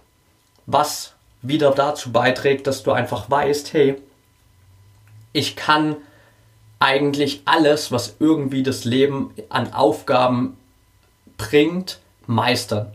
was 0.66 1.14
wieder 1.42 1.70
dazu 1.70 2.12
beiträgt, 2.12 2.66
dass 2.66 2.82
du 2.82 2.92
einfach 2.92 3.30
weißt, 3.30 3.72
hey, 3.72 3.96
ich 5.32 5.56
kann 5.56 5.96
eigentlich 6.78 7.42
alles, 7.44 7.92
was 7.92 8.16
irgendwie 8.18 8.62
das 8.62 8.84
Leben 8.84 9.32
an 9.48 9.72
Aufgaben 9.72 10.56
bringt, 11.38 12.00
meistern. 12.26 12.92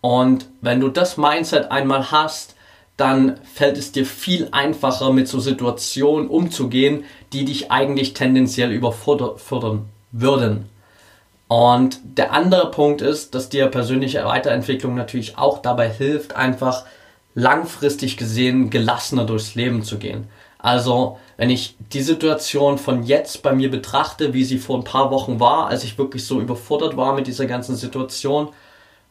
Und 0.00 0.48
wenn 0.60 0.80
du 0.80 0.88
das 0.88 1.16
Mindset 1.16 1.70
einmal 1.70 2.10
hast, 2.10 2.54
dann 2.96 3.38
fällt 3.44 3.78
es 3.78 3.92
dir 3.92 4.04
viel 4.04 4.48
einfacher, 4.50 5.12
mit 5.12 5.28
so 5.28 5.38
Situationen 5.38 6.28
umzugehen, 6.28 7.04
die 7.32 7.44
dich 7.44 7.70
eigentlich 7.70 8.14
tendenziell 8.14 8.72
überfordern 8.72 9.88
würden. 10.10 10.68
Und 11.48 12.00
der 12.04 12.32
andere 12.32 12.70
Punkt 12.70 13.00
ist, 13.00 13.34
dass 13.34 13.48
dir 13.48 13.66
persönliche 13.68 14.24
Weiterentwicklung 14.24 14.94
natürlich 14.94 15.38
auch 15.38 15.58
dabei 15.60 15.88
hilft, 15.88 16.36
einfach 16.36 16.84
langfristig 17.34 18.16
gesehen 18.18 18.68
gelassener 18.68 19.24
durchs 19.24 19.54
Leben 19.54 19.82
zu 19.82 19.98
gehen. 19.98 20.28
Also, 20.58 21.18
wenn 21.36 21.50
ich 21.50 21.76
die 21.92 22.02
Situation 22.02 22.78
von 22.78 23.04
jetzt 23.04 23.42
bei 23.42 23.52
mir 23.52 23.70
betrachte, 23.70 24.34
wie 24.34 24.44
sie 24.44 24.58
vor 24.58 24.76
ein 24.76 24.84
paar 24.84 25.10
Wochen 25.10 25.40
war, 25.40 25.68
als 25.68 25.84
ich 25.84 25.96
wirklich 25.96 26.26
so 26.26 26.40
überfordert 26.40 26.96
war 26.96 27.14
mit 27.14 27.26
dieser 27.26 27.46
ganzen 27.46 27.76
Situation 27.76 28.48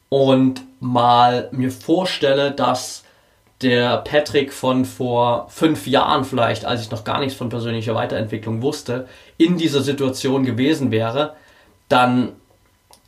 und 0.10 0.62
mal 0.80 1.48
mir 1.52 1.72
vorstelle, 1.72 2.52
dass 2.52 3.04
der 3.62 3.98
Patrick 3.98 4.54
von 4.54 4.86
vor 4.86 5.48
fünf 5.50 5.88
Jahren 5.88 6.26
vielleicht, 6.26 6.66
als 6.66 6.82
ich 6.82 6.92
noch 6.92 7.04
gar 7.04 7.20
nichts 7.20 7.34
von 7.34 7.50
persönlicher 7.50 7.96
Weiterentwicklung 7.96 8.62
wusste, 8.62 9.08
in 9.38 9.58
dieser 9.58 9.82
Situation 9.82 10.46
gewesen 10.46 10.92
wäre, 10.92 11.34
dann 11.90 12.34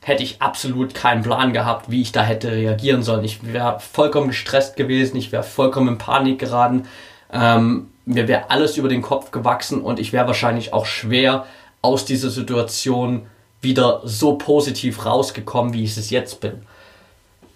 hätte 0.01 0.23
ich 0.23 0.41
absolut 0.41 0.93
keinen 0.93 1.23
Plan 1.23 1.53
gehabt, 1.53 1.91
wie 1.91 2.01
ich 2.01 2.11
da 2.11 2.21
hätte 2.21 2.51
reagieren 2.51 3.03
sollen. 3.03 3.25
Ich 3.25 3.45
wäre 3.53 3.79
vollkommen 3.79 4.27
gestresst 4.29 4.75
gewesen, 4.75 5.17
ich 5.17 5.31
wäre 5.31 5.43
vollkommen 5.43 5.89
in 5.89 5.97
Panik 5.97 6.39
geraten, 6.39 6.87
ähm, 7.31 7.89
mir 8.05 8.27
wäre 8.27 8.49
alles 8.49 8.77
über 8.77 8.89
den 8.89 9.01
Kopf 9.01 9.31
gewachsen 9.31 9.81
und 9.81 9.99
ich 9.99 10.13
wäre 10.13 10.25
wahrscheinlich 10.25 10.73
auch 10.73 10.85
schwer 10.85 11.45
aus 11.81 12.05
dieser 12.05 12.29
Situation 12.29 13.27
wieder 13.61 14.01
so 14.03 14.35
positiv 14.35 15.05
rausgekommen, 15.05 15.73
wie 15.73 15.83
ich 15.83 15.95
es 15.95 16.09
jetzt 16.09 16.39
bin. 16.39 16.63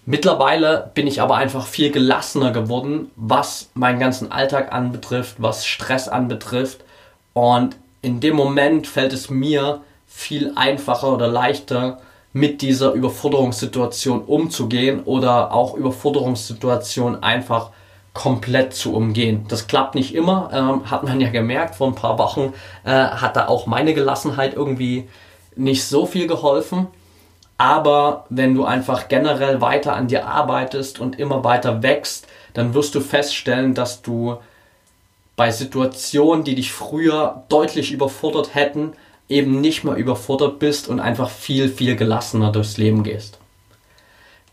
Mittlerweile 0.05 0.91
bin 0.93 1.07
ich 1.07 1.21
aber 1.21 1.37
einfach 1.37 1.65
viel 1.65 1.89
gelassener 1.89 2.51
geworden, 2.51 3.09
was 3.15 3.69
meinen 3.73 3.99
ganzen 3.99 4.31
Alltag 4.31 4.73
anbetrifft, 4.73 5.37
was 5.39 5.65
Stress 5.65 6.09
anbetrifft. 6.09 6.83
Und 7.31 7.77
in 8.01 8.19
dem 8.19 8.35
Moment 8.35 8.85
fällt 8.85 9.13
es 9.13 9.29
mir 9.29 9.81
viel 10.15 10.53
einfacher 10.55 11.11
oder 11.11 11.27
leichter, 11.27 11.99
mit 12.33 12.61
dieser 12.61 12.93
Überforderungssituation 12.93 14.23
umzugehen 14.23 15.03
oder 15.03 15.51
auch 15.51 15.75
Überforderungssituationen 15.75 17.21
einfach 17.21 17.69
komplett 18.13 18.73
zu 18.73 18.95
umgehen. 18.95 19.45
Das 19.49 19.67
klappt 19.67 19.95
nicht 19.95 20.13
immer, 20.15 20.49
ähm, 20.53 20.89
hat 20.89 21.03
man 21.03 21.19
ja 21.19 21.29
gemerkt, 21.29 21.75
vor 21.75 21.87
ein 21.87 21.95
paar 21.95 22.17
Wochen 22.17 22.53
äh, 22.83 22.89
hat 22.91 23.35
da 23.35 23.47
auch 23.47 23.65
meine 23.67 23.93
Gelassenheit 23.93 24.55
irgendwie 24.55 25.07
nicht 25.55 25.83
so 25.83 26.05
viel 26.05 26.27
geholfen. 26.27 26.87
Aber 27.57 28.25
wenn 28.29 28.55
du 28.55 28.65
einfach 28.65 29.07
generell 29.07 29.61
weiter 29.61 29.95
an 29.95 30.07
dir 30.07 30.27
arbeitest 30.27 30.99
und 30.99 31.19
immer 31.19 31.43
weiter 31.43 31.83
wächst, 31.83 32.27
dann 32.53 32.73
wirst 32.73 32.95
du 32.95 32.99
feststellen, 32.99 33.73
dass 33.73 34.01
du 34.01 34.37
bei 35.35 35.51
Situationen, 35.51 36.43
die 36.43 36.55
dich 36.55 36.71
früher 36.71 37.43
deutlich 37.49 37.91
überfordert 37.91 38.53
hätten, 38.53 38.93
eben 39.33 39.59
nicht 39.61 39.83
mehr 39.83 39.95
überfordert 39.95 40.59
bist 40.59 40.87
und 40.87 40.99
einfach 40.99 41.29
viel, 41.29 41.69
viel 41.69 41.95
gelassener 41.95 42.51
durchs 42.51 42.77
Leben 42.77 43.03
gehst. 43.03 43.39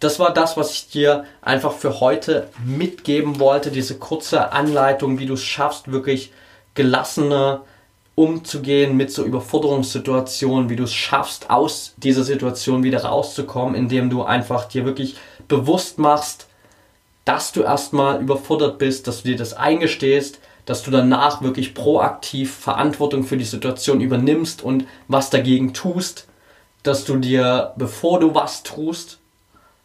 Das 0.00 0.18
war 0.18 0.32
das, 0.32 0.56
was 0.56 0.72
ich 0.72 0.88
dir 0.88 1.24
einfach 1.42 1.72
für 1.72 2.00
heute 2.00 2.48
mitgeben 2.64 3.38
wollte, 3.38 3.70
diese 3.70 3.98
kurze 3.98 4.52
Anleitung, 4.52 5.18
wie 5.18 5.26
du 5.26 5.34
es 5.34 5.44
schaffst, 5.44 5.92
wirklich 5.92 6.32
gelassener 6.74 7.62
umzugehen 8.14 8.96
mit 8.96 9.12
so 9.12 9.24
Überforderungssituationen, 9.24 10.70
wie 10.70 10.76
du 10.76 10.84
es 10.84 10.94
schaffst, 10.94 11.50
aus 11.50 11.94
dieser 11.98 12.24
Situation 12.24 12.82
wieder 12.82 13.04
rauszukommen, 13.04 13.74
indem 13.74 14.08
du 14.08 14.22
einfach 14.22 14.64
dir 14.66 14.86
wirklich 14.86 15.16
bewusst 15.48 15.98
machst, 15.98 16.46
dass 17.26 17.52
du 17.52 17.62
erstmal 17.62 18.20
überfordert 18.20 18.78
bist, 18.78 19.06
dass 19.06 19.22
du 19.22 19.28
dir 19.28 19.36
das 19.36 19.52
eingestehst, 19.52 20.38
dass 20.66 20.82
du 20.82 20.90
danach 20.90 21.42
wirklich 21.42 21.74
proaktiv 21.74 22.54
Verantwortung 22.54 23.24
für 23.24 23.36
die 23.36 23.44
Situation 23.44 24.00
übernimmst 24.00 24.62
und 24.62 24.86
was 25.08 25.30
dagegen 25.30 25.72
tust, 25.72 26.26
dass 26.82 27.04
du 27.04 27.16
dir, 27.16 27.72
bevor 27.76 28.20
du 28.20 28.34
was 28.34 28.62
tust, 28.62 29.18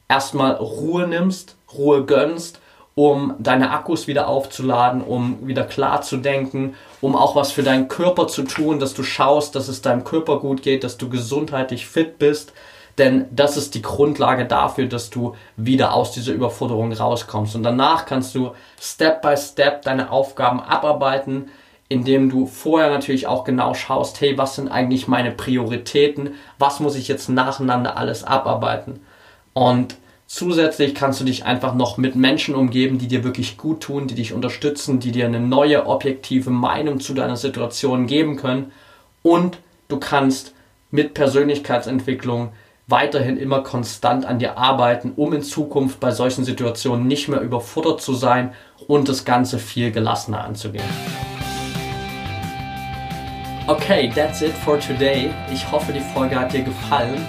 erstmal 0.07 0.53
Ruhe 0.53 1.07
nimmst, 1.07 1.55
Ruhe 1.73 2.05
gönnst, 2.05 2.59
um 2.95 3.33
deine 3.39 3.71
Akkus 3.71 4.07
wieder 4.07 4.29
aufzuladen, 4.29 5.01
um 5.01 5.45
wieder 5.45 5.65
klar 5.65 6.01
zu 6.01 6.17
denken, 6.17 6.75
um 7.01 7.15
auch 7.15 7.35
was 7.35 7.51
für 7.51 7.63
deinen 7.63 7.89
Körper 7.89 8.27
zu 8.27 8.43
tun, 8.43 8.79
dass 8.79 8.93
du 8.93 9.03
schaust, 9.03 9.55
dass 9.55 9.67
es 9.67 9.81
deinem 9.81 10.05
Körper 10.05 10.39
gut 10.39 10.61
geht, 10.61 10.85
dass 10.85 10.97
du 10.97 11.09
gesundheitlich 11.09 11.85
fit 11.85 12.17
bist, 12.17 12.53
denn 12.97 13.25
das 13.31 13.57
ist 13.57 13.75
die 13.75 13.81
Grundlage 13.81 14.45
dafür, 14.45 14.85
dass 14.85 15.09
du 15.09 15.35
wieder 15.57 15.93
aus 15.93 16.11
dieser 16.11 16.33
Überforderung 16.33 16.93
rauskommst. 16.93 17.55
Und 17.55 17.63
danach 17.63 18.05
kannst 18.05 18.33
du 18.35 18.51
Step 18.79 19.21
by 19.21 19.35
Step 19.35 19.81
deine 19.81 20.11
Aufgaben 20.11 20.61
abarbeiten, 20.61 21.49
indem 21.89 22.29
du 22.29 22.45
vorher 22.45 22.89
natürlich 22.89 23.27
auch 23.27 23.43
genau 23.43 23.73
schaust, 23.73 24.19
hey, 24.21 24.37
was 24.37 24.55
sind 24.55 24.69
eigentlich 24.69 25.07
meine 25.07 25.31
Prioritäten? 25.31 26.33
Was 26.57 26.79
muss 26.79 26.95
ich 26.95 27.07
jetzt 27.07 27.29
nacheinander 27.29 27.97
alles 27.97 28.23
abarbeiten? 28.23 29.01
Und 29.53 29.97
zusätzlich 30.25 30.95
kannst 30.95 31.19
du 31.19 31.25
dich 31.25 31.45
einfach 31.45 31.75
noch 31.75 31.97
mit 31.97 32.15
Menschen 32.15 32.55
umgeben, 32.55 32.97
die 32.97 33.07
dir 33.07 33.23
wirklich 33.23 33.57
gut 33.57 33.81
tun, 33.81 34.07
die 34.07 34.15
dich 34.15 34.33
unterstützen, 34.33 34.99
die 34.99 35.11
dir 35.11 35.25
eine 35.25 35.39
neue 35.39 35.85
objektive 35.85 36.49
Meinung 36.49 36.99
zu 37.01 37.13
deiner 37.13 37.37
Situation 37.37 38.07
geben 38.07 38.37
können. 38.37 38.71
Und 39.21 39.59
du 39.87 39.99
kannst 39.99 40.53
mit 40.91 41.13
Persönlichkeitsentwicklung 41.13 42.53
weiterhin 42.87 43.37
immer 43.37 43.61
konstant 43.61 44.25
an 44.25 44.39
dir 44.39 44.57
arbeiten, 44.57 45.13
um 45.15 45.33
in 45.33 45.41
Zukunft 45.41 45.99
bei 45.99 46.11
solchen 46.11 46.45
Situationen 46.45 47.07
nicht 47.07 47.27
mehr 47.27 47.41
überfordert 47.41 48.01
zu 48.01 48.13
sein 48.13 48.53
und 48.87 49.09
das 49.09 49.25
Ganze 49.25 49.57
viel 49.57 49.91
gelassener 49.91 50.43
anzugehen. 50.43 50.83
Okay, 53.67 54.11
that's 54.13 54.43
it 54.43 54.51
for 54.51 54.79
today. 54.79 55.31
Ich 55.51 55.69
hoffe, 55.71 55.91
die 55.91 55.99
Folge 55.99 56.39
hat 56.39 56.53
dir 56.53 56.61
gefallen. 56.61 57.25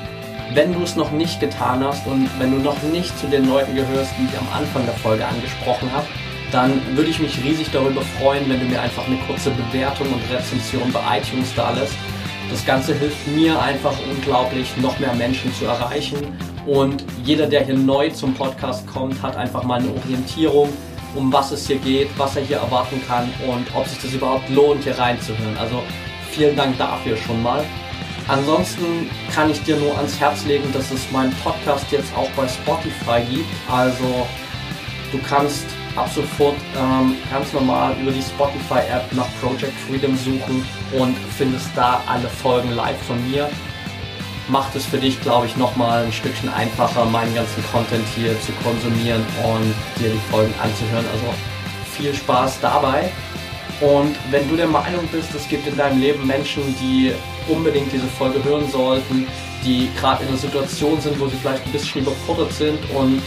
Wenn 0.52 0.74
du 0.74 0.82
es 0.82 0.94
noch 0.94 1.10
nicht 1.10 1.40
getan 1.40 1.82
hast 1.82 2.06
und 2.06 2.28
wenn 2.38 2.50
du 2.50 2.58
noch 2.58 2.80
nicht 2.82 3.18
zu 3.18 3.26
den 3.26 3.48
Leuten 3.48 3.74
gehörst, 3.74 4.12
die 4.18 4.26
ich 4.26 4.38
am 4.38 4.46
Anfang 4.52 4.84
der 4.84 4.94
Folge 4.94 5.26
angesprochen 5.26 5.90
habe, 5.92 6.06
dann 6.52 6.80
würde 6.94 7.10
ich 7.10 7.18
mich 7.18 7.42
riesig 7.42 7.70
darüber 7.72 8.02
freuen, 8.02 8.48
wenn 8.48 8.60
du 8.60 8.66
mir 8.66 8.80
einfach 8.80 9.06
eine 9.06 9.16
kurze 9.26 9.50
Bewertung 9.50 10.06
und 10.12 10.22
Rezension 10.30 10.92
bei 10.92 11.18
iTunes 11.18 11.52
da 11.54 11.70
lässt 11.70 11.96
das 12.56 12.64
Ganze 12.64 12.94
hilft 12.94 13.28
mir 13.28 13.60
einfach 13.60 13.92
unglaublich, 14.10 14.74
noch 14.78 14.98
mehr 14.98 15.12
Menschen 15.12 15.52
zu 15.52 15.66
erreichen. 15.66 16.16
Und 16.64 17.04
jeder, 17.22 17.46
der 17.46 17.66
hier 17.66 17.76
neu 17.76 18.08
zum 18.08 18.32
Podcast 18.32 18.86
kommt, 18.86 19.20
hat 19.20 19.36
einfach 19.36 19.62
mal 19.62 19.78
eine 19.78 19.90
Orientierung, 19.90 20.72
um 21.14 21.30
was 21.30 21.52
es 21.52 21.66
hier 21.66 21.76
geht, 21.76 22.08
was 22.16 22.34
er 22.34 22.44
hier 22.44 22.56
erwarten 22.56 22.98
kann 23.06 23.30
und 23.46 23.66
ob 23.74 23.86
sich 23.86 24.00
das 24.00 24.14
überhaupt 24.14 24.48
lohnt, 24.48 24.84
hier 24.84 24.98
reinzuhören. 24.98 25.54
Also 25.58 25.82
vielen 26.30 26.56
Dank 26.56 26.78
dafür 26.78 27.18
schon 27.18 27.42
mal. 27.42 27.62
Ansonsten 28.26 29.10
kann 29.34 29.50
ich 29.50 29.62
dir 29.64 29.76
nur 29.76 29.94
ans 29.94 30.18
Herz 30.18 30.46
legen, 30.46 30.72
dass 30.72 30.90
es 30.90 31.10
meinen 31.12 31.34
Podcast 31.44 31.84
jetzt 31.90 32.10
auch 32.16 32.30
bei 32.30 32.48
Spotify 32.48 33.20
gibt. 33.30 33.44
Also 33.70 34.26
du 35.12 35.18
kannst 35.28 35.66
ab 35.96 36.10
sofort 36.14 36.56
ähm, 36.76 37.16
ganz 37.30 37.52
normal 37.52 37.96
über 38.00 38.10
die 38.10 38.22
Spotify-App 38.22 39.12
nach 39.12 39.28
Project 39.40 39.72
Freedom 39.88 40.16
suchen 40.16 40.64
und 40.98 41.16
findest 41.36 41.68
da 41.74 42.02
alle 42.06 42.28
Folgen 42.28 42.70
live 42.72 43.00
von 43.02 43.30
mir. 43.30 43.48
Macht 44.48 44.76
es 44.76 44.86
für 44.86 44.98
dich, 44.98 45.20
glaube 45.22 45.46
ich, 45.46 45.56
nochmal 45.56 46.04
ein 46.04 46.12
Stückchen 46.12 46.48
einfacher, 46.52 47.04
meinen 47.06 47.34
ganzen 47.34 47.64
Content 47.72 48.04
hier 48.14 48.40
zu 48.42 48.52
konsumieren 48.62 49.24
und 49.42 49.74
dir 49.98 50.10
die 50.10 50.30
Folgen 50.30 50.54
anzuhören. 50.62 51.04
Also 51.12 51.34
viel 51.96 52.14
Spaß 52.14 52.60
dabei. 52.60 53.10
Und 53.80 54.16
wenn 54.30 54.48
du 54.48 54.56
der 54.56 54.68
Meinung 54.68 55.06
bist, 55.10 55.34
es 55.34 55.48
gibt 55.48 55.66
in 55.66 55.76
deinem 55.76 56.00
Leben 56.00 56.26
Menschen, 56.26 56.62
die 56.80 57.12
unbedingt 57.48 57.92
diese 57.92 58.06
Folge 58.06 58.42
hören 58.44 58.70
sollten, 58.70 59.26
die 59.64 59.90
gerade 59.98 60.22
in 60.22 60.28
einer 60.28 60.38
Situation 60.38 61.00
sind, 61.00 61.18
wo 61.20 61.26
sie 61.26 61.36
vielleicht 61.36 61.64
ein 61.66 61.72
bisschen 61.72 62.02
überfordert 62.02 62.52
sind 62.52 62.78
und 62.94 63.20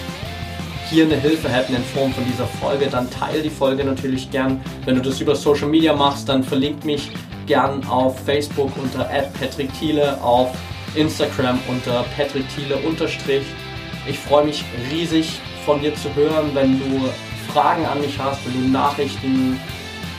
hier 0.89 1.05
eine 1.05 1.15
Hilfe 1.15 1.49
hätten 1.49 1.75
in 1.75 1.83
Form 1.83 2.11
von 2.13 2.25
dieser 2.25 2.47
Folge, 2.47 2.87
dann 2.87 3.09
teile 3.11 3.43
die 3.43 3.49
Folge 3.49 3.83
natürlich 3.83 4.31
gern. 4.31 4.59
Wenn 4.85 4.95
du 4.95 5.01
das 5.01 5.21
über 5.21 5.35
Social 5.35 5.67
Media 5.67 5.95
machst, 5.95 6.27
dann 6.27 6.43
verlink 6.43 6.83
mich 6.83 7.11
gern 7.45 7.85
auf 7.87 8.19
Facebook 8.25 8.71
unter 8.77 9.03
Patrick 9.39 9.71
Thiele, 9.79 10.19
auf 10.21 10.49
Instagram 10.95 11.59
unter 11.67 12.05
Patrick 12.17 12.45
Thiele 12.55 12.77
unterstrich. 12.77 13.43
Ich 14.07 14.17
freue 14.17 14.45
mich 14.45 14.63
riesig 14.91 15.39
von 15.63 15.79
dir 15.79 15.93
zu 15.93 16.13
hören, 16.15 16.49
wenn 16.53 16.79
du 16.79 17.09
Fragen 17.53 17.85
an 17.85 18.01
mich 18.01 18.17
hast, 18.17 18.39
wenn 18.45 18.63
du 18.63 18.69
Nachrichten 18.69 19.59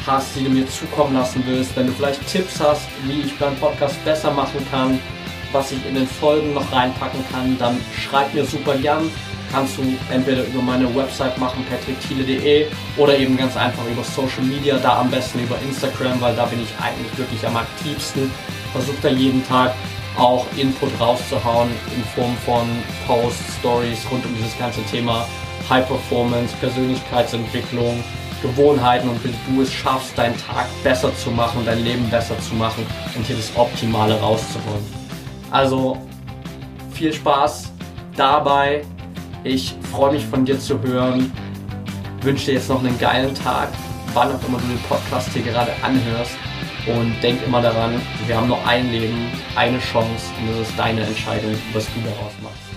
hast, 0.06 0.36
die 0.36 0.44
du 0.44 0.50
mir 0.50 0.68
zukommen 0.68 1.14
lassen 1.14 1.42
willst, 1.46 1.76
wenn 1.76 1.86
du 1.86 1.92
vielleicht 1.92 2.24
Tipps 2.28 2.60
hast, 2.60 2.86
wie 3.04 3.22
ich 3.22 3.36
beim 3.38 3.56
Podcast 3.56 4.02
besser 4.04 4.30
machen 4.30 4.64
kann, 4.70 5.00
was 5.52 5.72
ich 5.72 5.84
in 5.86 5.96
den 5.96 6.06
Folgen 6.06 6.54
noch 6.54 6.72
reinpacken 6.72 7.24
kann, 7.32 7.58
dann 7.58 7.76
schreib 7.96 8.32
mir 8.34 8.44
super 8.44 8.76
gern 8.76 9.10
kannst 9.50 9.78
du 9.78 9.82
entweder 10.10 10.44
über 10.44 10.62
meine 10.62 10.94
Website 10.94 11.36
machen, 11.38 11.64
patrickthiele.de 11.68 12.66
oder 12.96 13.16
eben 13.18 13.36
ganz 13.36 13.56
einfach 13.56 13.84
über 13.90 14.04
Social 14.04 14.42
Media, 14.42 14.78
da 14.78 15.00
am 15.00 15.10
besten 15.10 15.40
über 15.40 15.56
Instagram, 15.66 16.20
weil 16.20 16.34
da 16.34 16.46
bin 16.46 16.62
ich 16.62 16.70
eigentlich 16.82 17.16
wirklich 17.18 17.46
am 17.46 17.56
aktivsten. 17.56 18.30
Versuche 18.72 18.96
da 19.02 19.08
jeden 19.08 19.46
Tag 19.46 19.74
auch 20.16 20.46
Input 20.56 20.90
rauszuhauen 21.00 21.70
in 21.96 22.04
Form 22.14 22.36
von 22.44 22.66
Posts, 23.06 23.58
Stories 23.58 24.06
rund 24.10 24.24
um 24.24 24.34
dieses 24.36 24.56
ganze 24.58 24.82
Thema 24.84 25.26
High 25.68 25.86
Performance, 25.86 26.54
Persönlichkeitsentwicklung, 26.60 28.02
Gewohnheiten 28.42 29.08
und 29.08 29.22
wie 29.24 29.34
du 29.48 29.62
es 29.62 29.72
schaffst, 29.72 30.16
deinen 30.16 30.36
Tag 30.36 30.66
besser 30.82 31.14
zu 31.16 31.30
machen, 31.30 31.62
dein 31.64 31.84
Leben 31.84 32.08
besser 32.10 32.38
zu 32.40 32.54
machen 32.54 32.86
und 33.14 33.26
hier 33.26 33.36
das 33.36 33.52
Optimale 33.56 34.18
rauszuholen. 34.18 34.84
Also 35.50 35.98
viel 36.92 37.12
Spaß 37.12 37.72
dabei 38.16 38.82
ich 39.44 39.74
freue 39.90 40.12
mich 40.12 40.26
von 40.26 40.44
dir 40.44 40.58
zu 40.58 40.80
hören. 40.82 41.32
Wünsche 42.22 42.46
dir 42.46 42.54
jetzt 42.54 42.68
noch 42.68 42.82
einen 42.82 42.98
geilen 42.98 43.34
Tag, 43.34 43.68
wann 44.12 44.28
auch 44.28 44.48
immer 44.48 44.58
du 44.58 44.66
den 44.66 44.82
Podcast 44.88 45.30
hier 45.32 45.42
gerade 45.42 45.72
anhörst. 45.82 46.36
Und 46.86 47.14
denk 47.22 47.44
immer 47.46 47.60
daran, 47.60 48.00
wir 48.26 48.36
haben 48.36 48.48
nur 48.48 48.66
ein 48.66 48.90
Leben, 48.90 49.30
eine 49.54 49.78
Chance 49.78 50.32
und 50.40 50.58
das 50.58 50.68
ist 50.68 50.78
deine 50.78 51.02
Entscheidung, 51.02 51.54
was 51.74 51.84
du 51.86 52.00
daraus 52.00 52.32
machst. 52.42 52.69